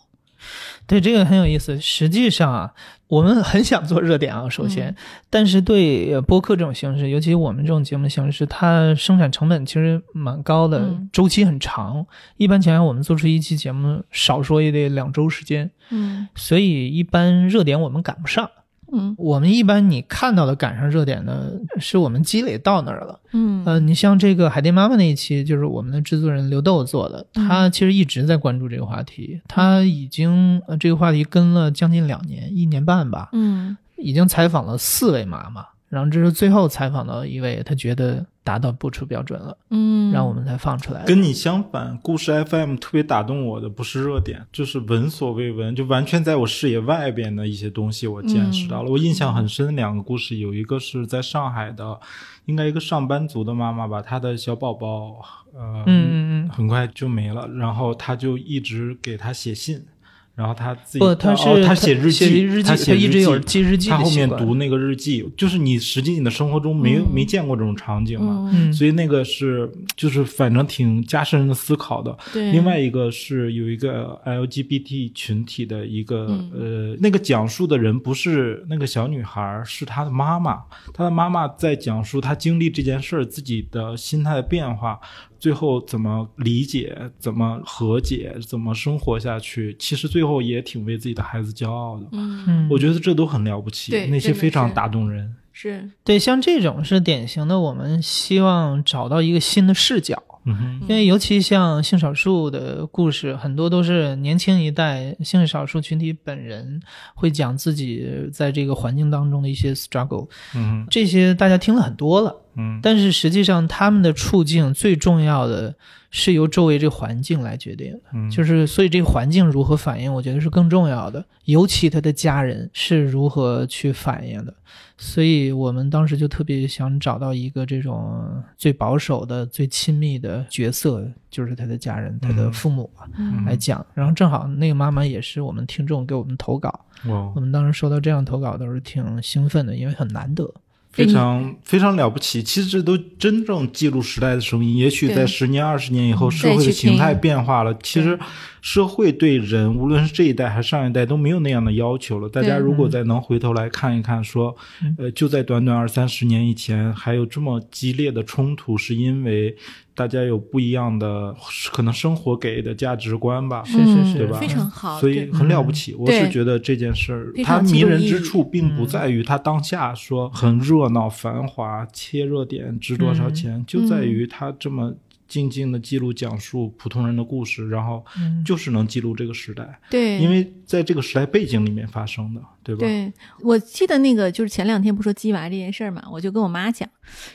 [0.86, 1.80] 对这个很有意思。
[1.80, 2.72] 实际上啊，
[3.08, 4.96] 我们很想做热点啊，首先，嗯
[5.30, 12.06] 但是对呃播客这种形式，尤其我们这种节目形式，它生产成本其实蛮高的，嗯周期很长。
[12.36, 18.50] 一般情况下，我们做出一期节目，少说也得两周时间，嗯所以一般热点我们赶不上。
[18.92, 19.14] 嗯。
[19.18, 21.50] 我们一般你看到的赶上热点呢，
[21.80, 23.18] 是我们积累到那儿了。
[23.32, 23.64] 嗯。
[23.64, 27.48] 呃，你像这个海淀妈妈那一期，就是我们的制作人刘豆做的，嗯。
[27.48, 33.76] 他其实一直在关注这个话题，他已经呃这个话题跟了将近两年，一年半吧，嗯。
[33.96, 41.04] 已经采访了四位妈妈，然后这是最后采访到一位，他觉得达到播出标准了，嗯，让我们才放出来。
[41.04, 48.90] 跟你相反，故事 FM 特别打动我的不是热点，就是闻所未闻，就完全在我视野外边的一些东西，我见识到了。
[48.90, 52.00] 我印象很深的两个故事，有一个是在上海的，
[52.46, 55.20] 应该一个上班族的妈妈吧，她的小宝宝，
[55.54, 59.84] 呃，嗯嗯嗯，很快就没了，然后她就一直给他写信。
[60.34, 67.06] 然后他自己不，他是、哦、她写日写记，日记，他写一直有日记记日记他后面读那个日记，就是你实际你的生活中没、嗯。
[67.12, 72.16] 没见过这种场景嘛，嗯，所以那个是就是反正挺加深人的思考的。
[72.32, 76.50] 对，另外一个是有一个 LGBT 群体的一个、嗯。
[76.54, 80.62] 呃，那个讲述的人不是那个小女孩，是她的妈妈。
[80.94, 84.98] 她的妈妈在讲述她经历这件事儿自己的心态的变化，
[85.42, 89.74] 最后怎么理解、怎么和解、怎么生活下去。
[89.76, 92.06] 其实最后也挺为自己的孩子骄傲的。
[92.12, 95.34] 嗯嗯，我觉得这都很了不起，那些非常打动人。
[95.52, 95.90] 是。
[96.04, 100.22] 对，像这种是典型的，我们希望找到一个新的视角。
[100.44, 106.82] 嗯，因为尤其像性少数的故事，很多都是年轻一代性少数群体本人
[107.14, 112.80] 会讲自己在这个环境当中的一些 struggle，嗯，这些大家听了很多了，嗯。
[112.82, 115.76] 但是实际上他们的处境最重要的
[116.14, 124.54] 是由周围这个环境来决定的，嗯，就是所以这个环境如何反应，我觉得是更重要的，尤其他的家人是如何去反应的。
[124.98, 133.84] 所以我们当时就特别想找到一个这种最保守的、最亲密的角色，就是他的家人、他的父母啊嗯来讲。
[133.94, 136.68] 然后正好那个妈妈也是我们听众给我们投稿，
[137.06, 140.54] 哇我，们当时收到这样投稿都是挺兴奋的，因为很难得。
[140.92, 142.42] 非常非常了不起。
[142.42, 144.76] 其实这都真正记录时代的声音。
[144.76, 148.18] 也许在十年、二十年以后，嗯社会的形态变化了，其实
[148.62, 152.28] 社会对人，无论是这一代还是上一代，都没有那样的要求了。
[152.28, 159.56] 大家如果再能回头来看一看，说嗯，呃，就在短短二三十年以前，还有这么激烈的冲突，是因为
[159.96, 161.34] 大家有不一样的
[161.72, 163.64] 可能生活给的价值观吧。
[163.64, 174.94] 是是是对吧嗯非常好，所以很了不起，我是觉得这件事儿它迷人之处，并不嗯在于它当下说很热闹、繁华、切热点值多少嗯钱，就在于它这么
[175.32, 182.80] 静静的记录、讲述普通人的故事，然后嗯就是能记录这个时代，对，因为在这个时代背景里面发生的，对吧？
[182.80, 186.86] 对，我记得那个就是前两天不说鸡娃这件事儿嘛，我就跟我妈讲，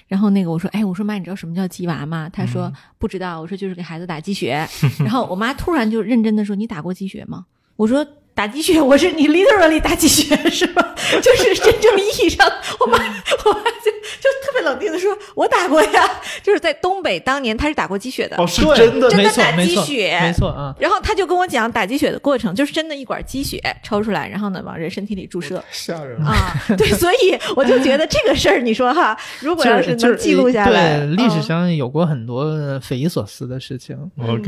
[0.07, 2.29] 然后那个我说，哎，我说妈，你知道什么叫鸡娃吗？
[2.29, 4.63] 她说、不知道，我说就是给孩子打鸡血，
[5.01, 7.47] 然后我妈突然就认真的说，你打过鸡血吗？
[7.77, 8.05] 我说
[8.36, 10.95] 打鸡血，我是你 literally 打鸡血是吧？
[11.21, 12.47] 就是真正意义上，
[12.79, 16.10] 我妈我妈就就特别冷静的说：“我打过呀，
[16.43, 18.37] 就是在东北当年他是打过鸡血的。
[18.37, 20.73] 哦，是真的真的打没错鸡血没错啊。
[20.79, 26.27] 然后他就跟我讲打鸡血的过程，就是真的一管鸡血抽出来，然后呢往人身体里注射吓人了。
[26.27, 26.53] 啊。
[26.77, 33.97] 对，所以我就觉得这个事儿，你说哈，如果要是是能记录下来，对历史嗯上有过很多匪夷所思的事情。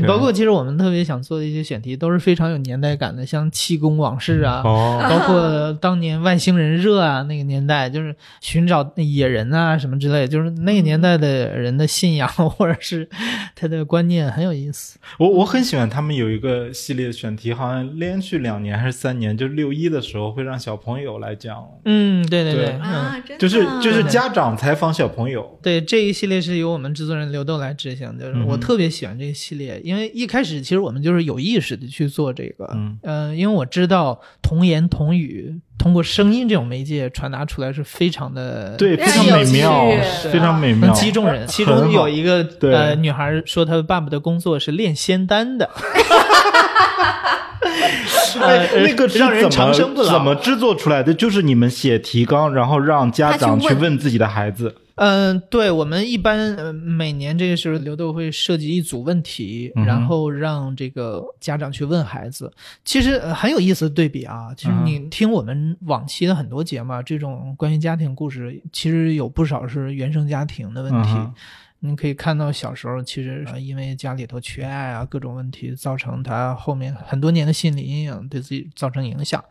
[0.06, 13.08] 包括其实我们特别想做的一些选题，都是非常有年代感的，像气功往事啊，哦，包括当年外星人热啊，那个年代就是寻找野人啊什么之类，就是那个年代的人的信仰 或者是
[13.54, 14.98] 他的观念很有意思。
[15.18, 22.64] 我我很喜欢他们有一个系列选题，好像连续两年还是三年，就六一的时候会让小朋友来讲，嗯，对对对。
[22.66, 22.80] 对，嗯。
[22.82, 23.38] 啊，真的。
[23.38, 25.58] 就是就是家长采访小朋友。
[25.62, 32.98] 对这一系列是由我们制作人刘豆来执行就是我特别喜欢这一系列，因为一开始其实我们就是有意识的去做这个，嗯。
[33.02, 39.90] 呃，因为我知道童言童语通过声音这种媒介传达出来是非常的对，非常美妙
[40.22, 40.94] 趣，非常美妙能。
[40.94, 41.46] 击中人。
[41.46, 45.70] 其中有一个呃女孩说，她爸爸的工作是炼仙丹的，
[48.42, 51.14] 呃，那个是让人长生不老怎么制作出来的？
[51.14, 54.74] 就是你们写提纲，然后让家长去问自己的孩子。
[55.02, 62.52] 嗯，对，我们一般呃每年这个时候，刘豆会设计一组问题，嗯然后让这个家长去问孩子。
[62.84, 71.08] 其实、呃很有意思的对比啊，其实你听我们往期的很多节目啊，这种关于家庭故事，其实有不少是原生家庭的问题。
[71.82, 79.42] 你可以看到小时候其实呃因为家里头缺爱啊，各种问题造成他后面很多年的心理阴影，对自己造成影响。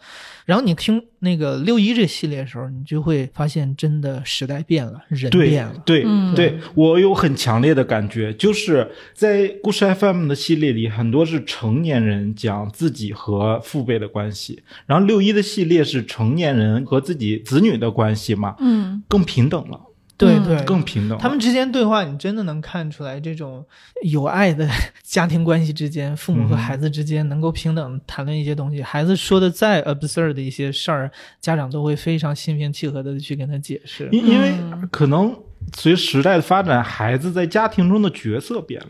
[0.45, 5.81] 然后你听那个六一这系列的时候，你就会发现，真的时代变了，人变了。
[5.85, 19.88] 对、嗯对，我有很强烈的感觉，就是在故事 FM 的系列里，很多是成年人讲自己和父辈的关系，然后六一的系列是成年人和自己子女的关系嘛，嗯更平等了，嗯
[20.19, 21.17] 对对，更平等。
[21.17, 23.65] 他们之间对话，你真的能看出来这种
[24.03, 24.67] 有爱的
[25.01, 28.83] 家庭关系之间，父母和孩子之间能够平等谈论一些东西。
[28.83, 31.09] 孩子说的再 absurd 的一些事儿，
[31.39, 34.09] 家长都会非常心平气和的去跟他解释。
[34.11, 35.33] 因因为嗯可能
[35.73, 38.87] 随时代的发展，孩子在家庭中的角色变了。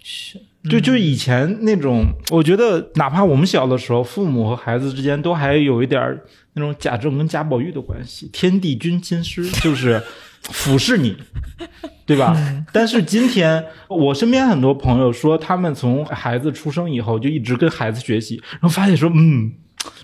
[0.00, 0.38] 是，
[0.70, 10.02] 就就以前那种，我觉得哪怕我们小的时候，父母和孩子之间都还有一点儿那种贾政跟贾宝玉的关系，天地君亲师，就是
[10.42, 11.16] 俯视你，
[12.06, 12.36] 对吧？
[12.72, 19.52] 但是今天我身边很多朋友说，他们从孩子出生以后就一直跟孩子学习，然后发现说，嗯，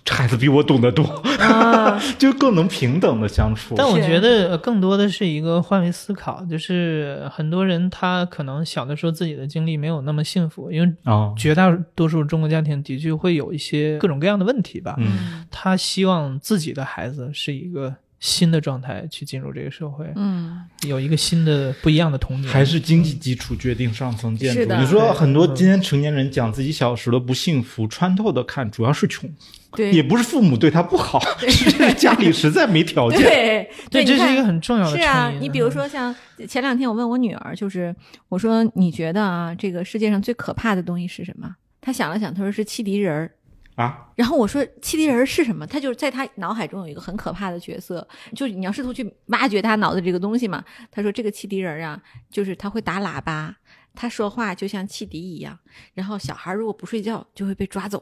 [0.05, 1.03] 这孩子比我懂得多，
[1.39, 3.74] 啊， 就更能平等的相处。
[3.76, 14.95] 但我觉得呃更多的是一个换位思考，就是很多人他可能小的时候自己的经历没有那么幸福，因为啊，绝大多数中国家庭的确会有一些各种各样的问题吧。
[14.99, 17.95] 嗯他希望自己的孩子是一个
[18.25, 22.51] 新的状态去进入这个社会，嗯有一个新的不一样的童年。
[22.51, 24.75] 还是经济基础决定上层建筑。
[24.77, 29.31] 你说很多今天成年人讲自己小时的不幸福，穿透的看，主要是穷，
[29.72, 33.20] 对，也不是父母对他不好， 是家里实在没条件。
[33.20, 36.14] 对对，这是一个很重要的是啊你比如说像
[36.49, 37.95] 前两天我问我女儿，就是
[38.31, 41.57] 我说你觉得啊，这个世界上最可怕的东西是什么？
[41.83, 43.31] 她想了想，她说是汽笛人儿。
[43.77, 45.66] 啊，然后我说汽笛人是什么？
[45.66, 50.64] 他就是在他脑海中有一个很可怕的角色，就你要试图去挖掘他脑子这个东西嘛。
[50.93, 52.01] 他说这个汽笛人啊，
[52.31, 53.57] 就是他会打喇叭，
[53.93, 55.59] 他说话就像汽笛一样。
[55.93, 58.01] 然后小孩如果不睡觉就会被抓走，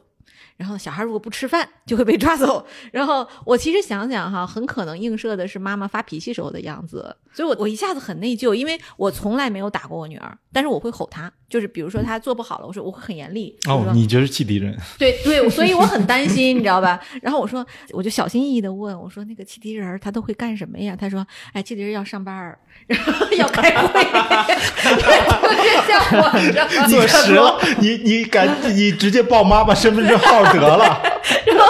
[0.57, 2.63] 然后小孩如果不吃饭就会被抓走。
[2.91, 13.57] 然后我其实想想哈，很可能映射的是妈妈发脾气时候的样子，所以我我一下子很内疚，因为我从来没有打过我女儿，但是我会吼她，就是比如说她做不好了，我说我会很严厉。
[13.67, 16.99] 哦你就是汽笛人，对对，所以我很担心，你知道吧？
[17.21, 20.95] 然后我说，我就小心翼翼的问我说，那个汽笛人他都会干什么呀？
[20.99, 22.57] 他说，哎，汽笛人要上班儿，
[22.87, 24.03] 然后要开会，
[24.83, 26.87] 特别像我，你知道吗？
[26.87, 31.01] 坐实了，你你敢你直接报妈妈身份证号得了。
[31.45, 31.62] 然后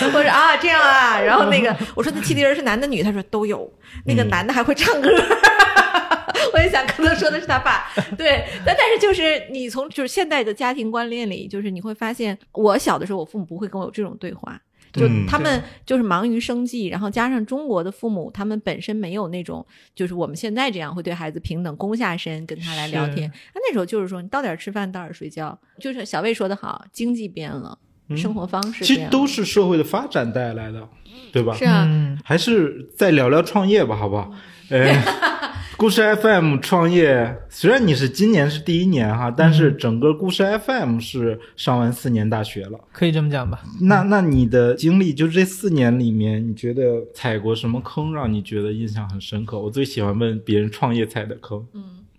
[0.06, 3.72] 我说啊，这样啊，然后那个 我说那汽笛人是男的女的，他说都有，
[4.04, 4.28] 那个嗯。
[4.28, 5.08] 男的还会唱歌。
[6.52, 14.60] 我也想可能说的是他爸，对，但但是就是你从就是现代的家庭观念里，就是你会发现，我小的时候我父母不会跟我有这种对话，
[14.92, 19.64] 就嗯他们就是忙于生计，然后加上中国的父母，他们本身没有那种
[19.96, 27.76] 就是我们现在这样会对孩子平等躬下身跟他来聊天，他那时候就是说你到点儿吃饭，到点儿睡觉，就是小魏说的好，经济变了，
[28.16, 30.86] 生活方式其实都是社会的发展带来的，
[31.32, 31.54] 对吧？
[31.54, 34.30] 是啊，嗯，还是再聊聊创业吧，好不好？
[34.70, 34.94] 呃，
[35.76, 42.78] 故事 FM 创业，虽然你是今年是第一年哈，但是整个故事 FM 是上完四年大学了。
[42.92, 43.62] 可以这么讲吧？
[43.82, 49.58] 那那你的经历，就这四年里面，你觉得踩过什么坑，让你觉得印象很深刻？
[49.58, 51.66] 我最喜欢问别人创业踩的坑。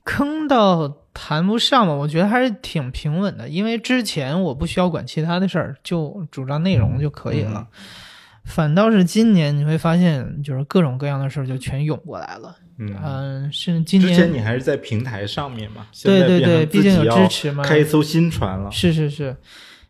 [0.05, 7.67] 坑倒谈不上吧，我觉得还是挺平稳的，因为之前我不需要管其他的事儿，就主张内容就可以了。
[8.43, 12.55] 反倒是今年你会发现，就是各种各样的事儿就全涌过来了。
[12.77, 15.87] 嗯，嗯，是今年之前年你还是在平台上面嘛？
[16.03, 17.63] 对对对，毕竟有支持嘛。
[17.63, 18.69] 开一艘新船了。
[18.69, 19.35] 是是是，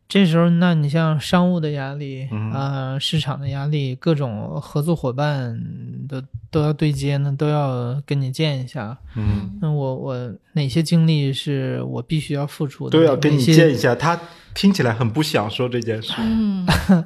[0.08, 5.60] 这时候那你像商务的压力嗯啊、市场的压力，各种合作伙伴
[6.08, 8.96] 的都要对接呢，都要跟你见一下。
[9.16, 12.92] 嗯，那我我哪些经历是我必须要付出的？
[12.92, 13.96] 都要跟你见一下。
[13.96, 14.20] 他
[14.54, 16.14] 听起来很不想说这件事。
[16.20, 16.66] 嗯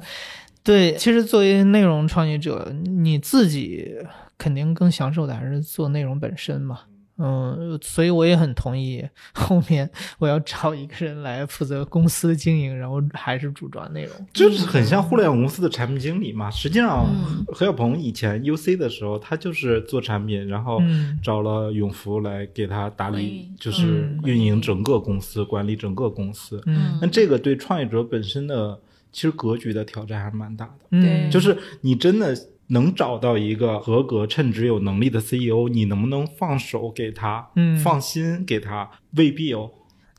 [0.62, 3.96] 对，其实作为内容创业者，你自己
[4.36, 6.80] 肯定更享受的还是做内容本身嘛。
[7.22, 14.26] 嗯，所以我也很同意，后面我要找一个人来负责公司的经营，然后还是主抓内容。
[14.32, 16.50] 就是很像互联网公司的产品经理嘛。
[16.50, 26.62] 实际上嗯，何小鹏以前 UC 的时候，他就是做产品，然后嗯找了永福来给他打理就是嗯运营整个公司，管理整个公司。
[26.66, 28.78] 嗯那这个对创业者本身的
[29.12, 30.72] 其实格局的挑战还是蛮大的。
[30.92, 32.34] 嗯，就是你真的
[32.70, 39.70] 能找到一个合格、称职、有能力的 CEO，你能不能放手给他，嗯放心给他，未必哦。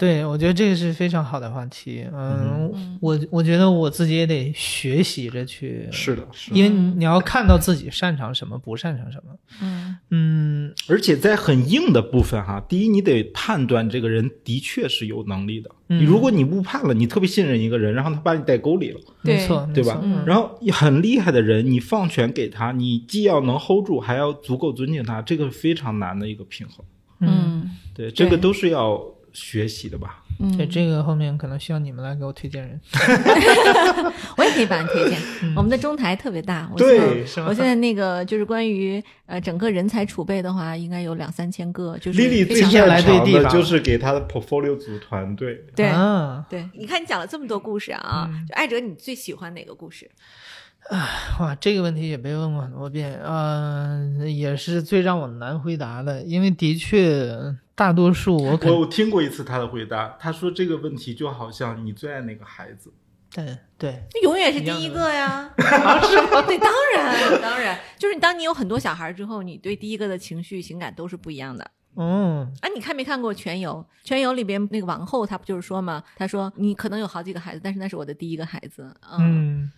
[0.02, 2.04] 对，我觉得这个是非常好的话题。
[2.12, 6.58] 嗯，嗯我我觉得我自己也得学习着去，是的，是的。
[6.58, 9.36] 因为你要看到自己擅长什么，不擅长什么。
[9.62, 15.70] 嗯嗯，而且在很硬的部分哈，第一你得判断这个人的确是有能力的。
[15.90, 26.84] 嗯你如果你误判了，你特别信任一个人，然后他把你带沟里了，没错，对吧嗯然后很厉害的人，你放权给他，你既要能 hold 住，还要足够尊敬他，这个非常难的一个平衡。
[27.20, 29.00] 嗯，嗯对，这个都是要
[29.34, 30.24] 学习的吧？
[30.40, 32.80] 嗯，对，这个后面可能需要你们来给我推荐人。
[34.38, 35.20] 我也可以帮你推荐。
[35.44, 45.64] 嗯我们的中台特别大，我对是吗我现在那个就是关于呃整个人才储备的话，应该有两三千个，就是丽丽最先来擅长对地就是给他的 portfolio 组团队。
[45.76, 45.86] 对。
[45.88, 50.10] 啊，对，你看你讲了这么多故事啊，嗯就艾哲，你最喜欢哪个故事？
[51.40, 57.34] 哇，这个问题也被问过很多遍，呃，也是最让我难回答的，因为的确
[57.74, 62.92] 大多数我可我我听过一次他的回答，他说这个问题就好像你最爱哪个孩子，
[63.34, 71.72] 对对，那永远是第一个呀， 是吗对，当然当然，就是当你有很多小孩之后，你对第一个的情绪情感都是不一样的。
[71.96, 73.86] 嗯啊，你看没看过《全游》？
[74.08, 76.04] 《全游》里边那个王后，她不就是说吗？
[76.16, 78.94] 她说你可能有好几个孩子，但是那是我的第一个孩子。
[79.18, 79.72] 嗯嗯，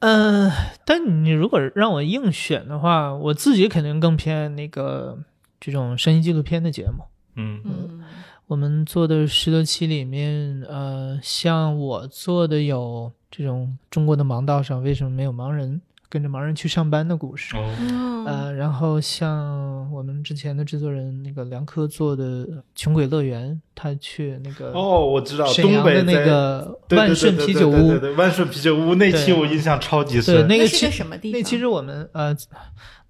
[0.00, 0.50] 呃，
[0.84, 5.18] 但你如果让我硬选的话，我自己肯定更偏那个
[5.60, 7.04] 这种声音纪录片的节目。
[7.36, 7.60] 嗯。
[7.64, 8.04] 嗯。
[8.46, 15.80] 我们做的十多期里面，呃，像我做的有这种中国的盲道上为什么没有盲人，
[16.10, 17.56] 跟着盲人去上班的故事。
[17.56, 30.34] 哦，然后像我们之前的制作人那个梁科做的《穷鬼乐园》，他去那个哦，我知道沈东北阳的那个万顺啤酒屋对对对，万顺啤酒屋那期我印象超级深。
[30.34, 31.40] 对那个是个什么地方？
[31.40, 32.36] 那其实我们呃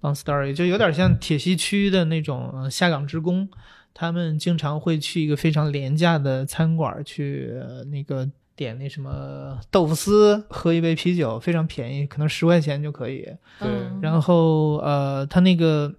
[0.01, 3.49] ，Long Story 就有点像铁西区的那种、呃、下岗职工，
[3.93, 8.29] 他们经常会去一个非常廉价的餐馆去、呃那个
[8.61, 13.23] 点那什么豆腐丝，喝一杯啤酒，非常便宜，可能十块钱就可以。
[13.59, 15.91] 对嗯然后呃，他那个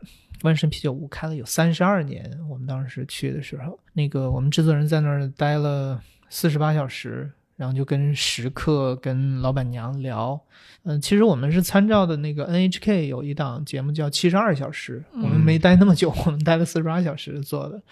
[0.42, 10.40] 万顺啤酒屋开了有三十二年，我们当时去的时候，那个我们制作人在那儿待了四十八小时，然后就跟食客、跟老板娘聊。
[10.84, 17.82] 嗯、其实我们是参照的那个 NHK 有一档节目叫《七十二小时》，我们没待那么久，我们待了四十八小时做的。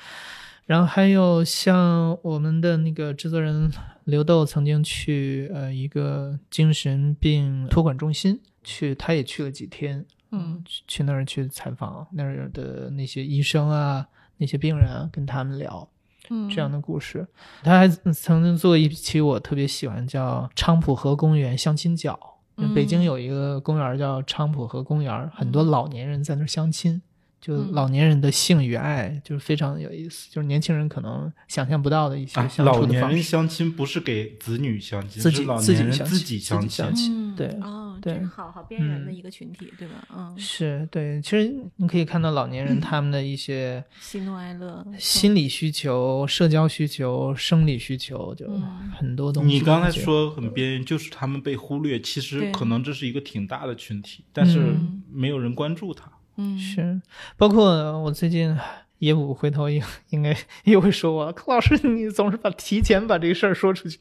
[0.70, 3.68] 然后还有像我们的那个制作人
[4.04, 14.06] 刘豆曾经去呃一个精神病托管中心去，他也去了几天，嗯去去那儿去采访那儿的那些医生啊、
[14.36, 15.88] 那些病人啊，跟他们聊
[16.28, 17.26] 嗯这样的故事。
[17.64, 22.16] 他还曾经做一期我特别喜欢，叫昌普河公园相亲角。
[22.58, 27.02] 嗯北京有一个公园叫昌普河公园，很多老年人在那儿相亲。
[27.40, 33.22] 就嗯老年人的性与爱，就是非常有意思，就是年轻人可能想象不到的一些啊，相老年人处的方式。
[33.22, 36.68] 相亲不是给子女相亲，自己是老年人自己相亲。
[36.70, 39.94] 相亲嗯对哦，对真好好边缘的嗯一个群体，对吧？
[40.14, 49.54] 嗯，是对，其实你可以看到老年人他们的一些 喜怒哀乐，心理需求、社交需求、生理需求，就嗯很多东西。
[49.54, 56.10] 你刚才说很边缘，就是他们被忽略，其实可能这是一个挺大的群体，但是嗯没有人关注他。
[56.40, 57.02] 嗯，是，
[57.36, 58.56] 包括我最近
[59.00, 60.34] 业务回头应应该
[60.64, 63.98] 又会说我，柯老师你总是把提前把这个事儿说出去，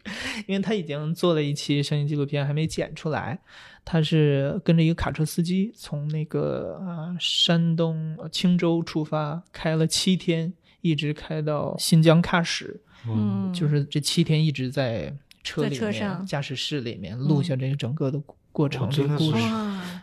[0.47, 3.39] 因为他已经做了一期声音纪录片，还没剪出来。
[3.85, 15.13] 他是跟着一个卡车司机从那个呃山东青州出发，开了七天，一直开到新疆喀什，嗯，就是这七天一直在
[15.43, 18.21] 车里在车上面驾驶室里面录下这个整个的
[18.51, 19.43] 过程，的是这个故事。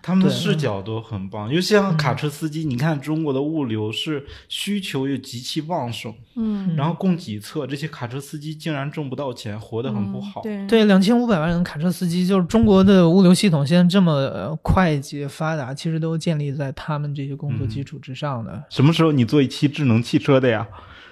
[0.03, 10.43] 他们的视角都很棒，尤其像卡车司机，你看中国的物流是需求又极其旺盛，嗯，然后供给侧，这些卡车司机竟然挣不到钱，活得很不好。
[10.43, 20.65] 对，对，两千五百万人卡车司机，就是中国的物流系统现在这么呃快捷发达，其实都建立在他们这些工作基础之上的、什么时候你做一期智能汽车的呀？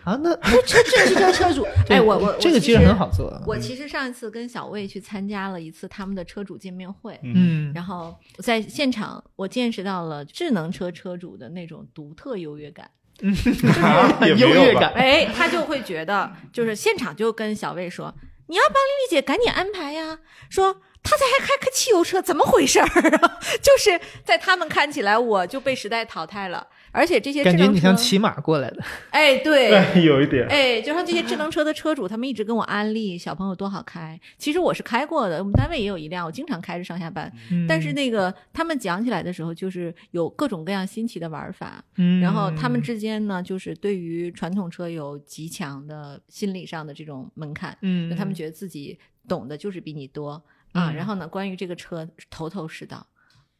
[0.05, 0.19] 啊。
[0.23, 0.35] 那
[0.67, 3.11] 这这汽车车主， 哎，我我这个其实很好。
[3.11, 3.41] 做。
[3.47, 12.91] 我其实上一次跟小魏去参加了一次他们的车主见面会，嗯，然后在现场我见识到了智能车车主的那种独特优越感。
[13.23, 14.93] 也没有吧优越感。
[14.99, 18.13] 哎，他就会觉得，就是现场就跟小魏说
[18.49, 20.19] ：“你要帮丽丽姐赶紧安排呀。”
[20.51, 22.85] 说她才还开个汽油车，怎么回事儿
[23.19, 23.39] 啊？
[23.63, 26.67] 就是在他们看起来，我就被时代淘汰了。
[26.95, 28.82] 而且这些感觉，你像骑马过来的。
[29.11, 30.47] 哎，对，对，有一点。
[30.47, 34.18] 哎，就像这些智能车的车主，他们一直跟我安利小朋友多好开。
[34.38, 37.30] 其实我是开过的，我们单位也有一辆，我经常开着上下班。
[37.51, 41.84] 嗯但是那个他们讲起来的时候，就是有各种各样新奇的玩法。
[41.97, 50.30] 嗯，然后他们之间呢，就是对于传统车有极强的心理上的这种门槛，嗯，他们觉得自己懂的就是比你多
[50.72, 50.90] 啊。
[50.90, 53.05] 嗯然后呢，关于这个车头头是道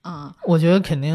[0.05, 1.15] 啊，我觉得肯定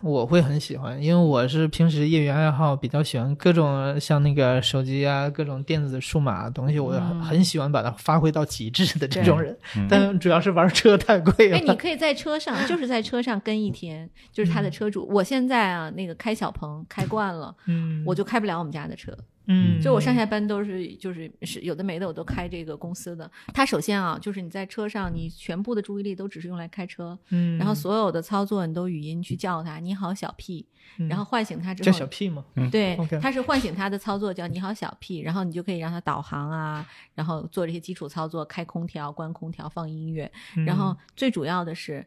[0.00, 9.56] 我会很喜欢，因为我是平时业余爱好比较喜欢各种像那个手机啊，各种电子数码东西，我很喜欢把它发挥到极致的这种人。
[9.78, 11.76] 嗯但主要是玩车太贵了哎，你。
[11.76, 15.06] 可以在车上，就是在车上跟一天，就是他的车主。
[15.08, 19.16] 我现在啊，那个开小鹏开惯了，嗯，我就开不了我们家的车。
[19.46, 23.30] 嗯，就我上下班都是就是是有的没的，我都开这个公司的。
[23.54, 30.66] 它首先啊，就是你在车上，你全部的注意力都只是用来开车，嗯，然后所有的操作你都语音去叫它，你好小 P，
[30.98, 32.44] 嗯然后唤醒它之后叫小，屁吗。
[32.70, 40.30] 对它是唤醒它的操作叫你好小 P，然后你就可以让它导航啊，然后做这些基础操作，开空调、关空调、放音乐，
[40.66, 42.06] 然嗯后最主要的是。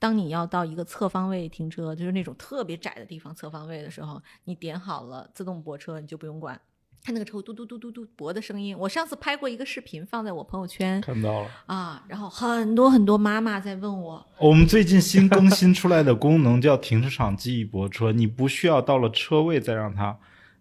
[0.00, 6.60] 当你要到一个侧方位停车，就是那种特别窄的地方侧方位的时候，你点好了自动泊车，你就不用管，
[7.02, 8.76] 它那个车会嘟嘟嘟嘟嘟泊的声音。
[8.78, 11.48] 我上次拍过一个视频放在我朋友圈看到了。
[11.66, 20.18] 啊，然后很多很多妈妈在问我，我们最近新更新出来的功能叫停车场记忆泊车，你不需要到了车位再让它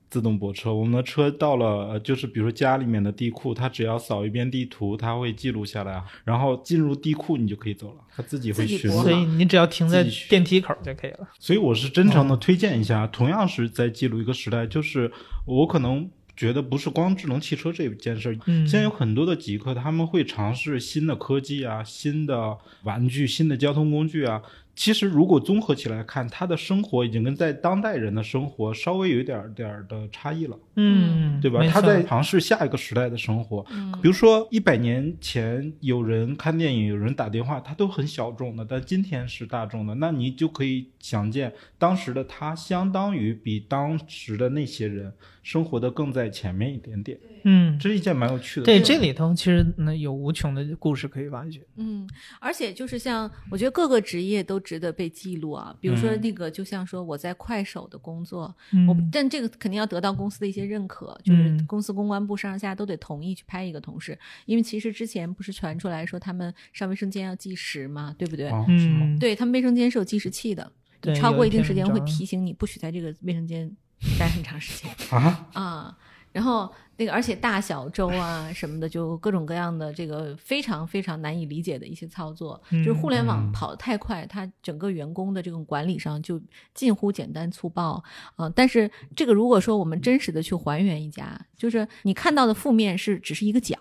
[0.09, 0.73] 自动泊车。
[0.73, 11.27] 我们的车到了，呃就是比如说家里面的地库，它只要扫一遍地图，它会记录下来，然后进入地库你就可以走了，它自己会巡逻自己泊所以你只要停在电梯口就可以了。
[11.37, 15.11] 所以我是真诚的推荐一下，同样是在记录一个时代，就是
[15.45, 24.41] 我可能觉得不是光智能汽车这件事儿，嗯现在有很多的极客他们会尝试新的科技啊、新的玩具、新的交通工具啊。
[24.77, 30.57] 其实如果综合起来看，他的生活已经跟在当代人的生活稍微有一点儿点儿的差异了。
[30.75, 31.65] 嗯，对吧？
[31.67, 33.65] 他在尝试下一个时代的生活。
[33.71, 45.11] 嗯比如说一百年前有人看电影，有人打电话，他都很小众的，但今天是大众的，那你就可以想见，当时的他相当于比当时的那些人
[45.41, 51.61] 生活的更在前面一点点，嗯，这是一件蛮有趣的对，这里头其实那有无穷的故事可以挖掘。
[51.77, 52.07] 嗯，
[52.39, 56.19] 而且就是像我觉得各个职业都值得被记录啊，比如说嗯。
[56.21, 58.85] 那个，就像说我在快手的工作，嗯。
[58.85, 61.65] 我但这个肯定要得到公司的一些认可，就是嗯。
[61.65, 68.49] 公司公关部上下都得同意去拍一个同事，因为其实之前不是传出来说他们上卫生间要计时嘛，对不对？
[68.49, 70.69] 哦，嗯，对他们卫生间是有计时器的，
[71.15, 73.71] 超过一定时间会提醒你不许在这个卫生间
[74.19, 74.91] 待很长时间。
[75.11, 75.97] 啊，啊，
[76.31, 86.39] 然后那个而且大小周啊什么的，就各种各样的这个非常非常难以理解的一些操作，就是互联网嗯跑得太快，它整个员工的这种管理上就
[86.73, 88.03] 近乎简单粗暴
[88.35, 93.75] 啊、但是这个如果说我们真实的去还原一家，就是你看到的负面是只是一个角，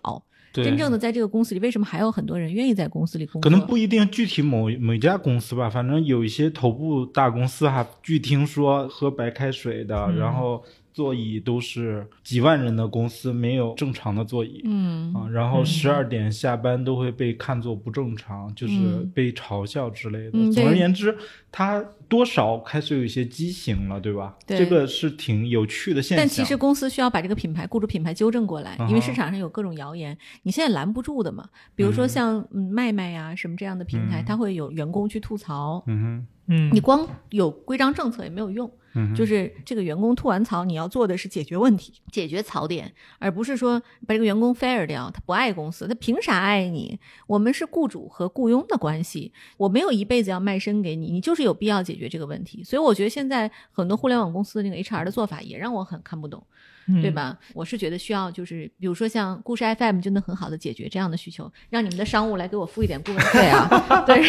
[0.52, 3.50] 对，真正的在这个公司里，为什么还有很多人愿意在公司里工作？
[3.50, 10.62] 可能不一定具体某某家公司吧，反正有一些头部大公司哈，据听说喝白开水的，嗯然后
[10.96, 14.62] 座椅都是几万人的公司没有正常的座椅。
[14.64, 20.30] 嗯啊，然后嗯十二点下班都会被看作不正常，就是嗯被嘲笑之类的。
[20.32, 21.14] 嗯总而言之，
[21.52, 24.34] 它多少开始有一些畸形了，对吧？
[24.46, 26.24] 对这个是挺有趣的现象。
[26.24, 31.46] 但其实公司需要把这个品牌、雇主品牌纠正过来，因为市场上有各种谣言，你现在拦不住的嘛。
[31.74, 38.70] 比如说嗯像嗯麦麦呀、什么这样的平台，嗯它会有员工去吐槽，嗯嗯，你光有规章政策也没有用。
[38.96, 45.10] 嗯就是这个员工吐完槽，你要做的是解决问题，解决槽点，而不是说把这个员工 fire 掉。
[45.12, 46.98] 他不爱公司，他凭啥爱你？
[47.26, 52.64] 我们是雇主和雇佣的关系，我没有一辈子要卖身给你，你就是有必要解决这个问题。
[52.64, 56.42] 所以我觉得现在很多互联网公司的那个 HR 的做法也让我很看不懂。
[56.88, 57.10] 嗯对？
[57.10, 57.36] 吧？
[57.52, 63.66] 我是觉得需要，就是比如说像故事 FM 就能很好的解决这样的需求，让你们的商务来给我付一点顾问费啊。
[64.06, 64.22] 对，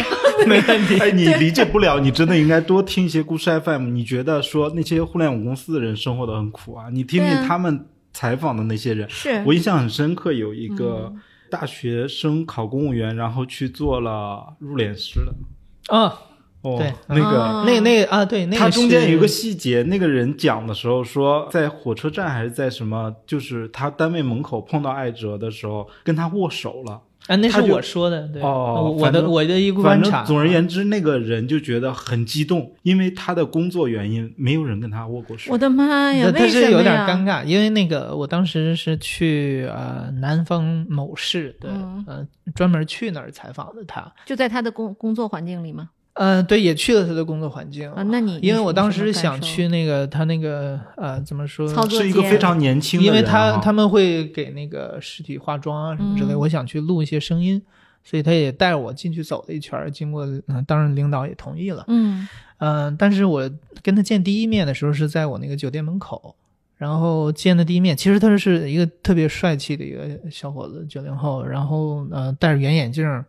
[0.44, 0.98] 没问题。
[0.98, 3.90] 哎，你理解不了，你真的应该多听一些故事 FM。
[3.90, 6.88] 你觉得说那些互联网公司的人生活的很苦啊？
[6.90, 15.94] 你听听他们采访的那些人，是我印象很深刻，有一个嗯大学生考公务员，然后去做了入殓师的。
[15.94, 16.18] 啊，
[16.62, 17.42] 哦，对那个。
[17.42, 27.00] 哦那那个啊，对，那个他中间有一个细节，那个人讲的时候说，在火车站还是在什么，就是他单位门口碰到艾哲的时候，跟他握手了。
[27.28, 30.24] 啊，那是我说的，对，哦我的我的一个反正观察。
[30.26, 35.52] 总而言之，那个人就觉得很激动，因为他的工作原因，没有人跟他握过手。
[35.52, 45.90] 我的妈呀，但是有点尴尬，因为那个我当时是去呃南方某市对，嗯呃专门去那儿采访的他，就在他的工工作环境里吗？
[46.18, 57.62] 呃对，也去了他的工作环境啊，那你因为我当时想去那个他那个呃怎么说操作间是一个非常年轻的因为他他们会给那个尸体化妆啊什么之类，嗯我想去录一些声音，
[58.02, 62.26] 所以他也带我进去走了一圈，经过嗯、当然领导也同意了，嗯
[62.58, 63.48] 嗯、但是我
[63.84, 66.34] 跟他见第一面的时候是在我那个酒店门口，
[66.76, 73.24] 然后见的第一面，其实他是一个特别帅气的一个小伙子，九零后，然后呃戴着圆眼镜，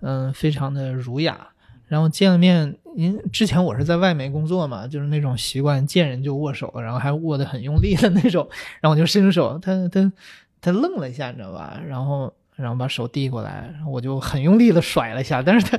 [0.00, 1.48] 嗯、非常的儒雅。
[1.94, 8.48] 然后见了面，因之前我是在外媒工作嘛，就是那种习惯见人就握手，然后还握得很用力的那种，
[8.80, 10.12] 然后我就伸手，他他
[10.60, 11.80] 他愣了一下，你知道吧？
[11.86, 15.78] 然后然后把手递过来，我就很用力的甩了一下，但是他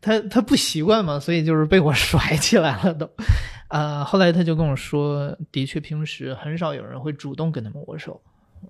[0.00, 3.10] 他他不习惯嘛，所以就是被我 甩起来了都。
[3.66, 8.20] 呃，后来他就跟我说，的确平时很少有人会主动跟他们握手，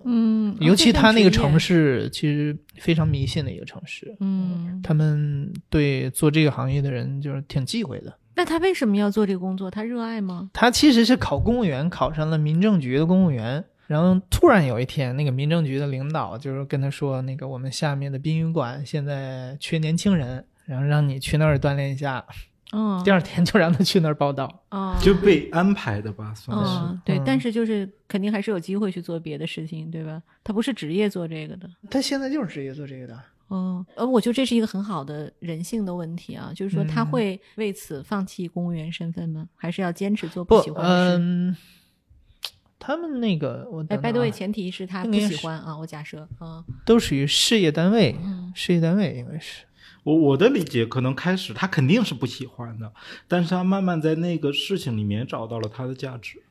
[0.05, 8.17] 嗯，尤其他那个城市，其实非常迷信的一个城市，嗯，他们对做这个行业的人就是挺忌讳的。
[8.35, 9.69] 那他为什么要做这个工作？
[9.71, 10.49] 他热爱吗？
[10.53, 13.63] 他其实是考公务员，考上了民政局的公务员。
[13.87, 22.23] 然后突然有一天，那个民政局的领导就是跟他说，那个我们下面的殡仪馆现在缺年轻人，然后让你去那儿锻炼一下。
[22.73, 24.63] 嗯，第二天就让他去那儿报道。
[24.71, 26.73] 哦，就被安排的吧，算是。
[26.79, 30.21] 嗯，对，嗯但是就是肯定还是有机会去做别的事情，对吧？
[30.43, 31.69] 他不是职业做这个的。
[31.89, 33.19] 他现在就是职业做这个的。
[33.49, 39.47] 嗯，呃，我觉得这是一个很好的人性的问题啊，就是说他嗯会为此放弃公务员身份吗？
[39.55, 41.17] 还是要坚持做不喜，欢的事？
[41.21, 41.55] 嗯，
[42.77, 49.63] 他们那个我哎等，by the way，啊前提是他不喜欢啊，我假设，嗯都属于事业单位，嗯事业单位应该是。
[50.07, 52.89] 我我的理解可能开始他肯定是不喜欢的，
[53.27, 56.41] 但是他慢慢在那个事情里面找到了他的价值。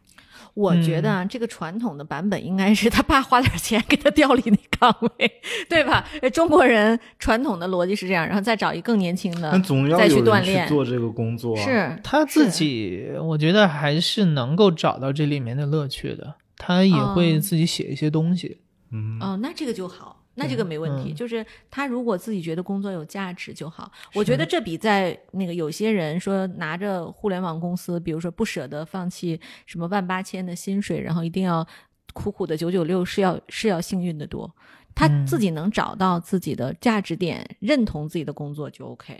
[0.53, 5.31] 我觉得啊，这个传统的版本应该是他爸花点钱给他调离那岗位，
[5.71, 6.07] 对吧？
[6.21, 11.63] 呃中国人传统的逻辑是这样，然后再找一更年轻的但，总要再去有人去锻炼做这个工作啊。
[11.63, 16.35] 是他自己，我觉得还是能够找到这里面的乐趣的。
[16.59, 18.59] 他也会哦自己写一些东西。
[18.93, 21.13] 嗯，哦，那这个就好，那这个没问题。
[21.13, 31.67] 嗯就是他如果自己觉得工作有价值就好，我觉得这比在那个有些人说拿着互联网公司，比如说不舍得放弃什么万八千的薪水，然后一定要
[32.13, 34.55] 苦苦的九九六是要是要幸运的多。
[34.97, 39.17] 他嗯自己能找到自己的价值点，认同自己的工作就 OK。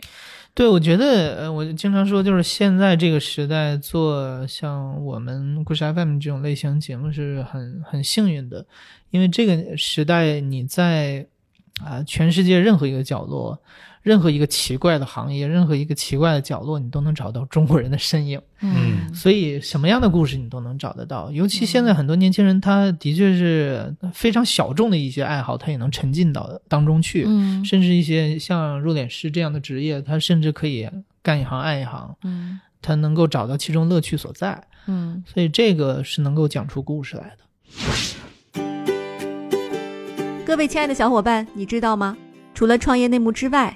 [0.53, 8.65] 对，我觉得，呃，我经常说，就是现在这个时代做像我们故事 FM 这种类型节目是很很幸运的，
[9.11, 11.27] 因为这个时代你在
[11.85, 13.61] 啊、全世界任何一个角落，
[14.01, 18.41] 任何一个奇怪的行业，任何一个奇怪的角落，你都能找到中国人的身影。
[18.61, 27.25] 嗯所以什么样的故事你都能找得到，尤其现在很多年轻人，他的确是非常小众的一些爱好，他也能沉浸到当中去。
[27.27, 30.89] 嗯甚至一些像入殓师这样的职业，他甚至可以
[31.21, 34.63] 干一行爱一行，嗯他能够找到其中乐趣所在。
[34.87, 37.43] 嗯，所以这个是能够讲出故事来的。
[40.45, 42.15] 各位亲爱的小伙伴，你知道吗？
[42.53, 43.75] 除了创业内幕之外，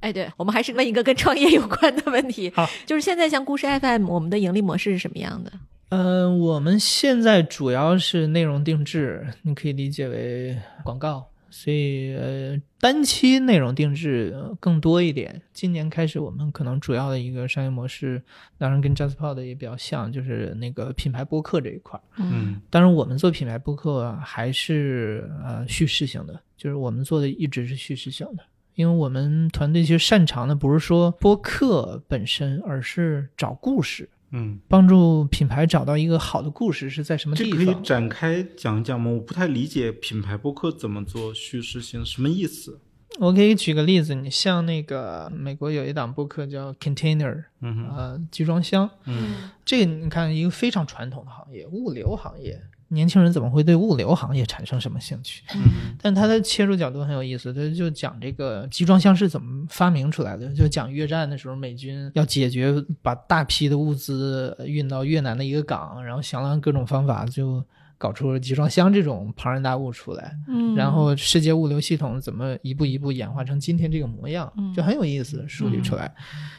[0.00, 2.50] 哎，对，我们还是问一个跟创业有关的问题。
[2.54, 5.52] 好，就是现在像故事 FM，我们的盈利模式是什么样的？
[5.90, 15.42] 嗯、我们现在主要是内容定制，你可以理解为广告，所以呃，单期内容定制呃更多一点。
[15.52, 18.22] 今年开始，我们可能主要的一个商业模式，
[18.56, 22.02] 当然跟 JustPod 也比较像，就是那个品牌播客这一块儿。
[22.18, 28.44] 嗯当然，我们做品牌播客还是呃叙事型的，就是我们做的一直是叙事型的。
[28.80, 37.74] 因为我们团队其实擅长的不是说播客本身，而是找故事，嗯，帮助品牌找到一个好的故事是在什么这可以。
[37.82, 39.10] 展开讲一讲吗？
[39.10, 42.80] 我不太理解品牌播客怎么做叙事性，什么意思？
[43.18, 52.58] 我可以举个例子，你像那个美国有一档播客叫 Container，嗯哼，呃，集装箱，嗯这个你看一个非常传统的行业，物流行业，
[52.90, 55.42] 年轻人怎么会对物流行业产生什么兴趣？
[55.54, 67.64] 嗯但他的切入角度很有意思，他就讲这个集装箱是怎么发明出来的，就讲越战的时候美军要解决把大批的物资运到越南的一个港，然后想了各种方法，就
[68.00, 70.34] 搞出了集装箱这种庞然大物出来。
[70.48, 76.10] 嗯然后世界物流系统怎么一步一步演化成今天这个模样嗯，就很有意思，梳理出来。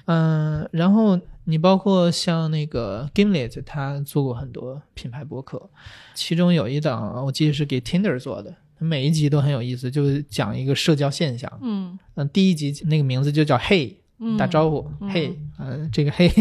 [0.06, 5.68] 嗯，然后你包括像那个 Gimlet，他做过很多品牌博客，
[6.14, 11.52] 其中有一档我记得是给 Tinder 做的，每一集都很有意思，就是讲一个社交现象。
[11.64, 16.32] 嗯嗯，第一集那个名字就叫 Hey，嗯打招呼、嗯嘿，呃，这个嘿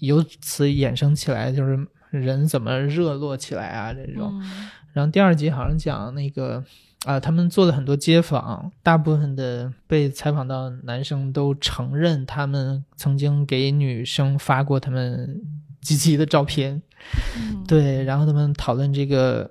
[0.00, 1.78] 由此衍生起来就是
[2.20, 4.30] 人怎么热络起来啊这种。
[4.42, 6.62] 嗯然后第二集好像讲那个
[7.04, 15.42] 啊、他们做了很多街访，大部分的被采访到男生都承认他们曾经给女生发过他们
[15.80, 16.80] 鸡鸡的照片，
[17.36, 19.50] 嗯对，然后他们讨论这个。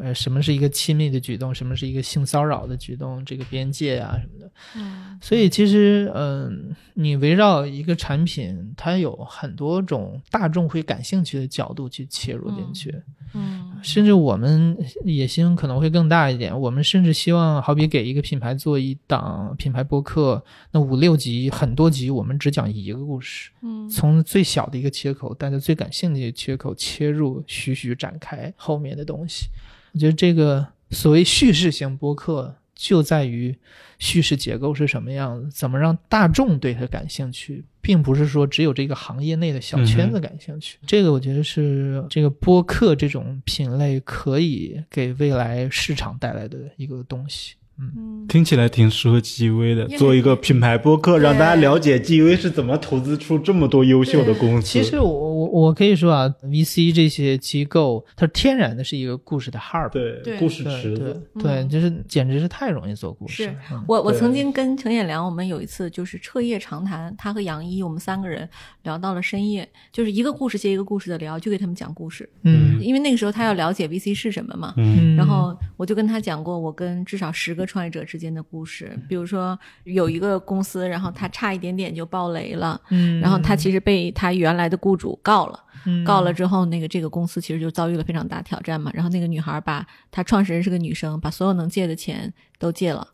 [0.00, 1.54] 呃，什么是一个亲密的举动？
[1.54, 3.22] 什么是一个性骚扰的举动？
[3.26, 4.50] 这个边界啊什么的。
[4.74, 13.02] 嗯所以其实，嗯、你围绕一个产品，它有很多种大众会感兴趣的角度去切入进去。
[13.34, 29.46] 嗯甚至我们野心可能会更大一点，我们甚至希望，好比给一个品牌做一档品牌播客，那五六集、很多集，我们只讲一个故事，嗯从最小的一个切口，大家最感兴趣的切口切入，徐徐展开后面的东西。
[29.92, 33.56] 我觉得这个所谓叙事型播客，就在于
[33.98, 40.78] 叙事结构是什么样子，怎么让大众对它感兴趣，并不是说只有这个行业内的小圈子感兴趣。
[40.86, 47.54] 这个我觉得是这个播客这种品类可以给未来市场带来的一个东西。
[47.96, 48.12] 嗯。
[48.28, 54.66] 听起来挺适合 GV 的做一个品牌播客，让大家了解 GV 是怎么投资出这么多优秀的公司。
[54.66, 59.90] 其实我我我可以说啊，VC 这些机构，它天然的是一个故事的 hub。
[59.90, 60.38] 对对。
[60.38, 61.68] 故事池子，对，嗯。
[61.68, 63.54] 就是简直是太容易做故事。
[63.86, 68.48] 我我曾经跟程彦良，我们有一次就是彻夜长谈，他和杨一，我们三个人
[68.84, 72.26] 聊到了深夜，就是一个故事接一个故事的聊，就给他们讲故事。
[72.44, 72.80] 嗯。
[72.80, 85.58] 因为那个时候他要了解 VC 是什么嘛，嗯嗯，然后我就跟他讲过我跟至少十个创业者之间的故事，比如说有一个公司，然后他差一点点就爆雷了，嗯，然后他其实被他原来的雇主告了。
[85.84, 88.88] 嗯告了之后，那个这个公司其实就遭遇了非常大挑战嘛。
[88.94, 93.04] 然后那个女孩把她创始人是个女生，把所有能借的钱都借了，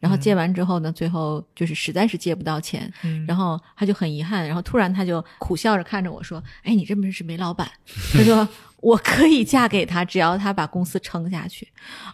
[0.00, 7.70] 然后借完之后呢，最后就是实在是借不到钱，嗯然后他就很遗憾，然后突然他就苦笑着看着我说：“哎，你认不认识煤老板？”
[8.12, 8.48] 他说。
[8.80, 11.66] 我可以嫁给他，只要他把公司撑下去，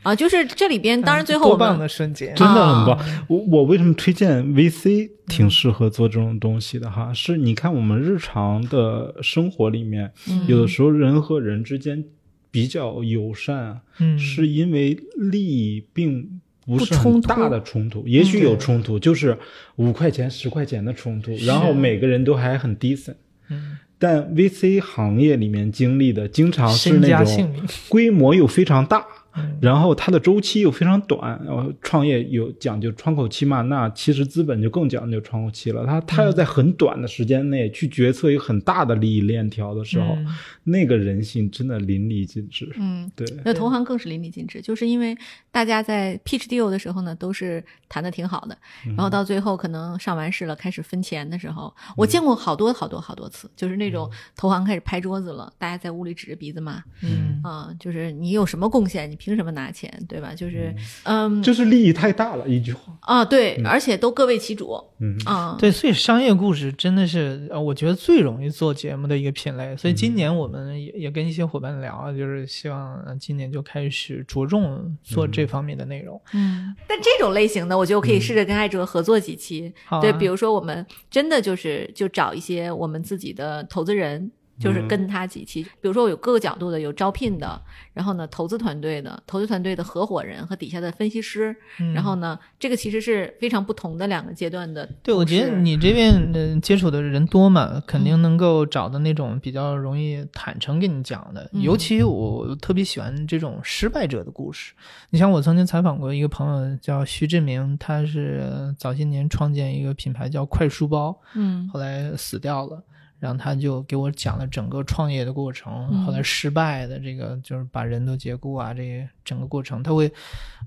[0.03, 2.87] 啊，就是这里边，当然最后我多棒们的瞬间，真的很啊。
[2.87, 3.27] 棒。
[3.29, 7.13] 我我为什么推荐 VC 挺适合做这种东西的哈？
[7.13, 10.47] 是你看我们日常的生活里面，嗯。
[10.47, 12.03] 有的时候人和人之间
[12.51, 14.19] 比较友善啊，嗯。
[14.19, 19.39] 是因为利益并不是冲突很大的冲突，也许有冲突，就是
[19.77, 23.17] 五块钱、十块钱的冲突，然后每个人都还很 decent。
[23.51, 27.51] 嗯但 VC 行业里面经历的经常是那种
[27.89, 29.14] 规模又非常大，嗯
[29.61, 35.85] 然后它的周期又非常短，然后创业有讲究窗口期嘛，那其实资本就更讲究窗口期了。
[35.87, 40.27] 他他要在很短的时间内去决策一个很大的利益链条的时候，嗯。
[40.67, 42.73] 那个人性真的淋漓尽致。
[42.77, 45.15] 嗯，对，那投行更是淋漓尽致，就是因为
[45.51, 48.57] 大家在 pitch deal 的时候呢，都是谈的挺好的，
[48.87, 57.41] 然后到最后可能上完市了，开始分钱的时候，我见过好多好多好多次，就是那种投行开始拍桌子了，大家在屋里指着鼻子骂，嗯。
[57.43, 60.35] 啊、就是你有什么贡献，你凭什么拿钱，对吧？
[60.35, 62.93] 就是，嗯，就是利益太大了，一句话。
[63.01, 69.75] 啊，对，而且都各为其主，嗯啊，对，所以商业故事真的是呃，我觉得最容易做节目的一个品类。
[69.79, 76.21] 所以今年我们也也跟一些伙伴聊，就是希望呃今年就开始着重做这这方面的内容。
[76.35, 79.73] 嗯，但这种类型的，我觉得我可以试着跟艾哲合作几期。
[80.03, 84.31] 对，比如说我们真的就是就找一些我们自己的投资人。
[84.59, 87.61] 就是跟他几期，比如说我有各个角度的，有招聘的，
[87.93, 94.89] 然后呢，投资团队的，投资团队的合伙人和底下的分析师，嗯然后呢，这个其实是非常不同的两个阶段的。
[95.03, 101.49] 对，我觉得你这边呃接触的人多嘛，肯定能够找到那种比较容易坦诚跟你讲的。
[101.53, 104.73] 嗯尤其我特别喜欢这种失败者的故事。
[105.11, 112.83] 你像我曾经采访过一个朋友叫徐志明，他是早些年创建一个品牌叫快书包，嗯后来死掉了。
[113.25, 120.13] 然后他就给我讲了整个创业的过程，嗯后来失败的这个就是把人都解雇啊，这些整个过程，他会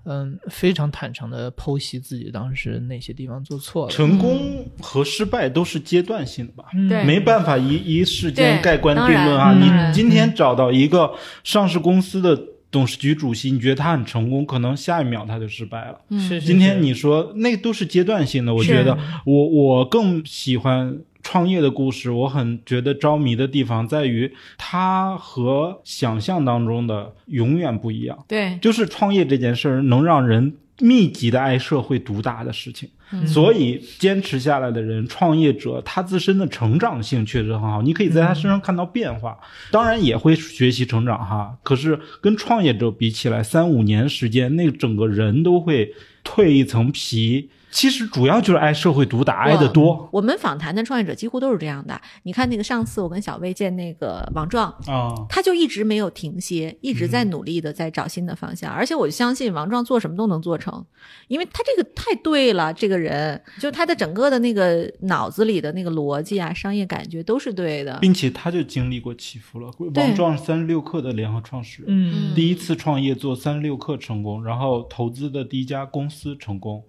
[0.05, 3.91] 嗯非常坦诚的剖析自己当时哪些地方做错了。
[3.91, 6.65] 成功和失败都是阶段性的吧？
[7.05, 9.53] 没办法一一时间盖棺定论啊！
[9.53, 12.35] 你今天找到一个上市公司的
[12.71, 15.99] 董事局主席，你觉得他很成功，可能下一秒他就失败了。
[16.19, 18.97] 是今天你说那都是阶段性的，我觉得
[19.27, 20.97] 我我更喜欢
[21.29, 28.17] 创业的故事，我很觉得着迷的地方在于它和想象当中的永远不一样。
[28.29, 39.37] 对，就是创业这件事儿能让人密集的挨社会毒打的事情，嗯所以坚持下来的人，创业者他自身的成长性确实很好，你可以在他身上看到变化，
[39.69, 41.57] 当然也会学习成长哈。
[41.61, 47.49] 可是跟创业者比起来，三五年时间，那整个人都会蜕一层皮。
[47.77, 52.01] 其实主要就是挨社会毒打，挨得多我们访谈的创业者几乎都是这样的。
[52.23, 55.13] 你看那个上次我跟小薇见那个王壮，啊。
[55.29, 58.73] 他就一直没有停歇，一直在努力的在找新的方向。
[58.73, 60.83] 而且我相信王壮做什么都能做成，
[61.27, 67.99] 因为他这个太对了，这个人就他的整个的那个脑子里的那个逻辑啊、商业感觉都是对的。
[68.01, 69.71] 并且他就经历过起伏了。
[69.93, 76.83] 王壮是三十六氪的联合创始人，嗯第一次创业做三十六氪成功，然后投资的第一家公司成功，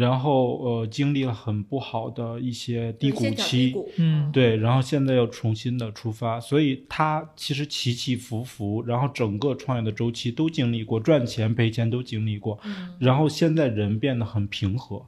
[0.00, 12.58] 然后呃经历了很不好的一些低谷期，嗯对，然后现在又重新的出发，所以他其实起起伏伏，然后整个创业的周期都经历过，赚钱赔钱都经历过，
[12.98, 15.04] 然后现在人变得很平和，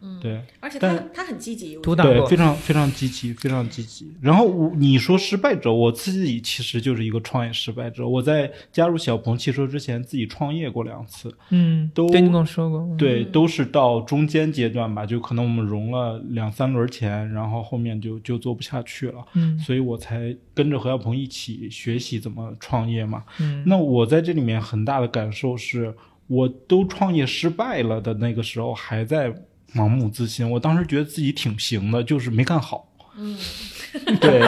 [0.00, 0.40] 嗯对。
[0.60, 4.12] 而且他他很积极，对，非常非常积极，非常积极。
[4.20, 8.06] 然后我你说失败者，我自己其实就是一个创业失败者。
[8.06, 23.24] 我在加入小鹏汽车之前，自己创业过两次，嗯，都对你跟我说过，嗯对，都是到中间阶段吧，就可能我们融了两三轮钱，然后后面就就做不下去了，嗯所以我才跟着何小鹏一起学习怎么创业嘛。
[23.40, 25.94] 嗯那我在这里面很大的感受是，
[26.26, 29.32] 我都创业失败了的那个时候，还在
[29.74, 30.48] 盲目自信。
[30.50, 32.86] 我当时觉得自己挺行的，就是没干好。
[33.18, 33.38] 嗯，
[34.20, 34.42] 对。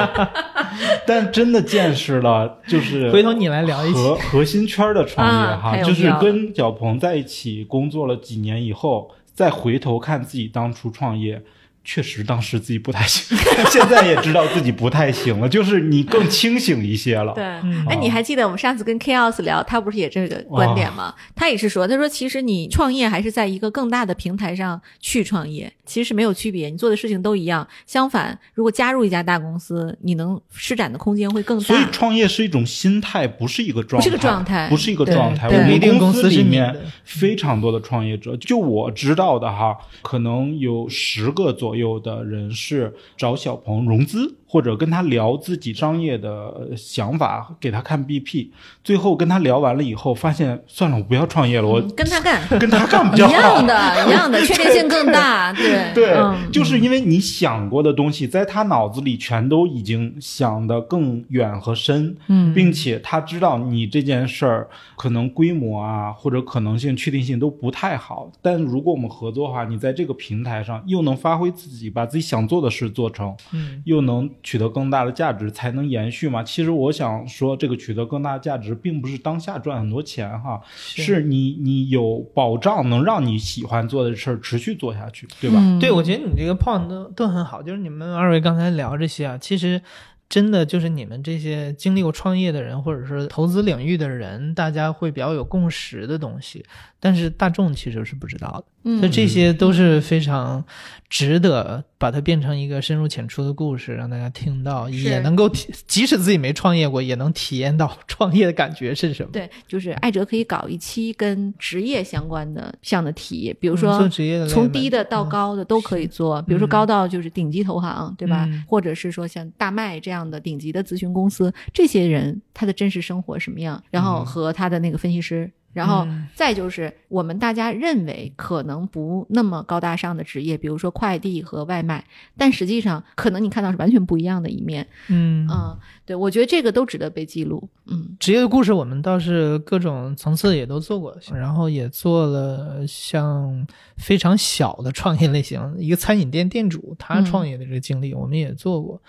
[1.06, 11.42] 但真的见识了，就是回头你来聊一期核核心圈的创业哈，啊就是跟小鹏在一起工作了几年以后，再回头看自己当初创业。
[11.90, 13.34] 确实，当时自己不太行，
[13.72, 17.32] 现在也知道自己不太行了，就是你更清醒一些了。
[17.32, 21.14] 对，嗯哎，你还记得我们上次跟 Chaos 聊，他不是也这个观点吗？
[21.34, 27.66] 他也是说，他说其实你创业还是在一个更大的平台上去创业，其实是没有区别，你做的事情都一样。
[27.86, 31.80] 相反，如果加入一家大公司，你能施展的空间会更大所以。
[31.90, 35.48] 创业是一种心态，不是一个状态，不是个状态不是一个状态。
[35.48, 48.48] 我们一定公司里面非常多的创业者，就我知道的哈，可能有十个左右的人是找小鹏融资，或者跟他聊自己商业的呃想法，给他看 BP，
[48.82, 53.34] 最后跟他聊完了以后，发现算了，我不要创业了，我嗯跟他干 跟他干比一较好。
[53.34, 55.52] 样的，一样的，确定性更大。
[55.58, 76.42] 对对，嗯就是因为你想过的东西，在他脑子里全都已经想得更远和深，嗯并且他知道你这件事儿可能规模啊或者可能性、确定性都不太好，但如果我们合作的话，你在这个平台上又能发挥自己，把自己想做的事做成，嗯又能取得更大的价值，才能延续嘛。
[76.42, 85.56] 其实我想说，这个取得更大的价值，并不是当下赚很多钱哈，是你你有保障，能让你喜欢做的事儿持续做下去，对吧？
[85.60, 89.80] 嗯对，我觉得你这个 point 都都很好，就是你们二位刚才聊这些啊，其实
[90.28, 96.64] 真的就是你们这些经历过创业的人，或者是投资领域的人，大家会比较有共识的东西，
[97.00, 98.64] 但是大众其实是不知道的。
[98.84, 100.64] 嗯所以这些都是非常
[101.10, 109.30] 值得把它变成一个深入浅出的故事，让大家听到，也能够体，即使自己没创业过，也能体验到创业的感觉是什么。
[109.32, 118.46] 对，就是艾哲可以搞一期跟职业相关的这样的题，比如嗯说做职业的从低的到高的都可以做，比如说嗯高到就是顶级投行，对吧？
[118.48, 125.50] 嗯或者是说像大麦这样的顶级的咨询公司，这些人他的真实生活什么样，然后嗯和他的那个分析师。
[125.78, 132.04] 然后嗯再就是我们大家认为可能不那么高大上的职业，比如说快递和外卖，
[132.36, 134.84] 但实际上可能你看到是完全不一样的一面。
[135.06, 137.68] 嗯嗯，对，我觉得这个都值得被记录。
[137.86, 143.66] 嗯职业的故事，我们倒是各种层次也都做过，然后也做了像
[143.96, 149.00] 非常小的创业类型，一个餐饮店店主他嗯创业的这个经历，我们也做过。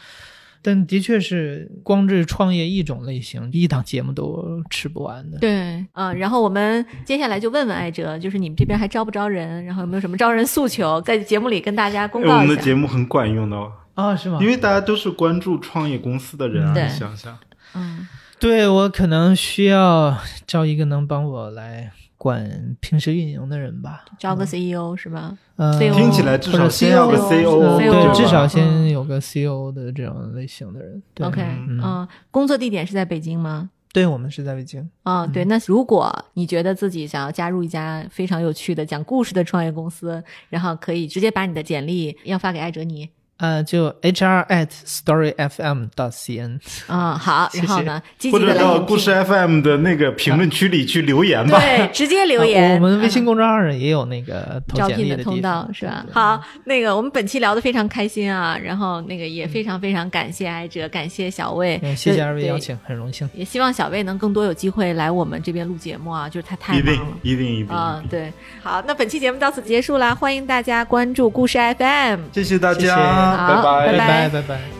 [0.61, 5.37] 但的确是光是创业一种类型，一档节目都吃不完的。
[5.39, 9.63] 对，嗯，然后我们接下来就问问艾哲，就是你们这边还招不招人？
[9.65, 12.61] 然后有没有什么招人诉求，在节目里跟大家公哎我们的？
[12.61, 14.39] 节目很管用的哦，啊，是吗？
[14.41, 17.37] 因为大家都是关注创业公司的人啊，你想想，
[17.73, 18.07] 嗯
[18.39, 24.05] 对我可能需要招一个能帮我来管平时运营的人吧。
[24.19, 25.35] 招个 CEO 是吧？
[25.55, 31.01] 呃，听起来至少先要个 CEO 对至少嗯先有个 CEO 的这种类型的人。
[31.13, 33.71] 对 OK，嗯嗯，工作地点是在北京吗？
[33.91, 34.87] 对我们是在北京。
[35.03, 43.09] 啊、对，那如果你觉得自己想要加入一家非常有趣的讲故事的创业公司，然后可以直接把你的简历要发给艾哲尼。
[43.39, 46.59] 呃，就 HR at storyfm dot cn。
[46.87, 51.59] 嗯、好，然后呢，积或者到故事 FM 的那个评论区里去留言吧。
[51.59, 52.75] 对，直接留呃言。
[52.75, 56.05] 我们微信嗯公众号上也有那个投招聘简历地的通道是吧？
[56.11, 62.59] 好，那个我们本期聊的非常开心啊，然后那个也非常非常感谢艾哲，感谢小魏，嗯，谢谢二位邀。
[62.59, 63.29] 请，很荣幸。
[63.33, 67.13] 也希望小魏能更多有机会来我们这边录节目啊，就是他太一定忙了。
[67.23, 68.31] 一定一定啊、对，
[68.61, 72.19] 好，那本期节目到此结束啦，欢迎大家关注故事 FM。
[72.33, 74.78] 谢谢大谢谢家，好拜拜拜拜拜拜。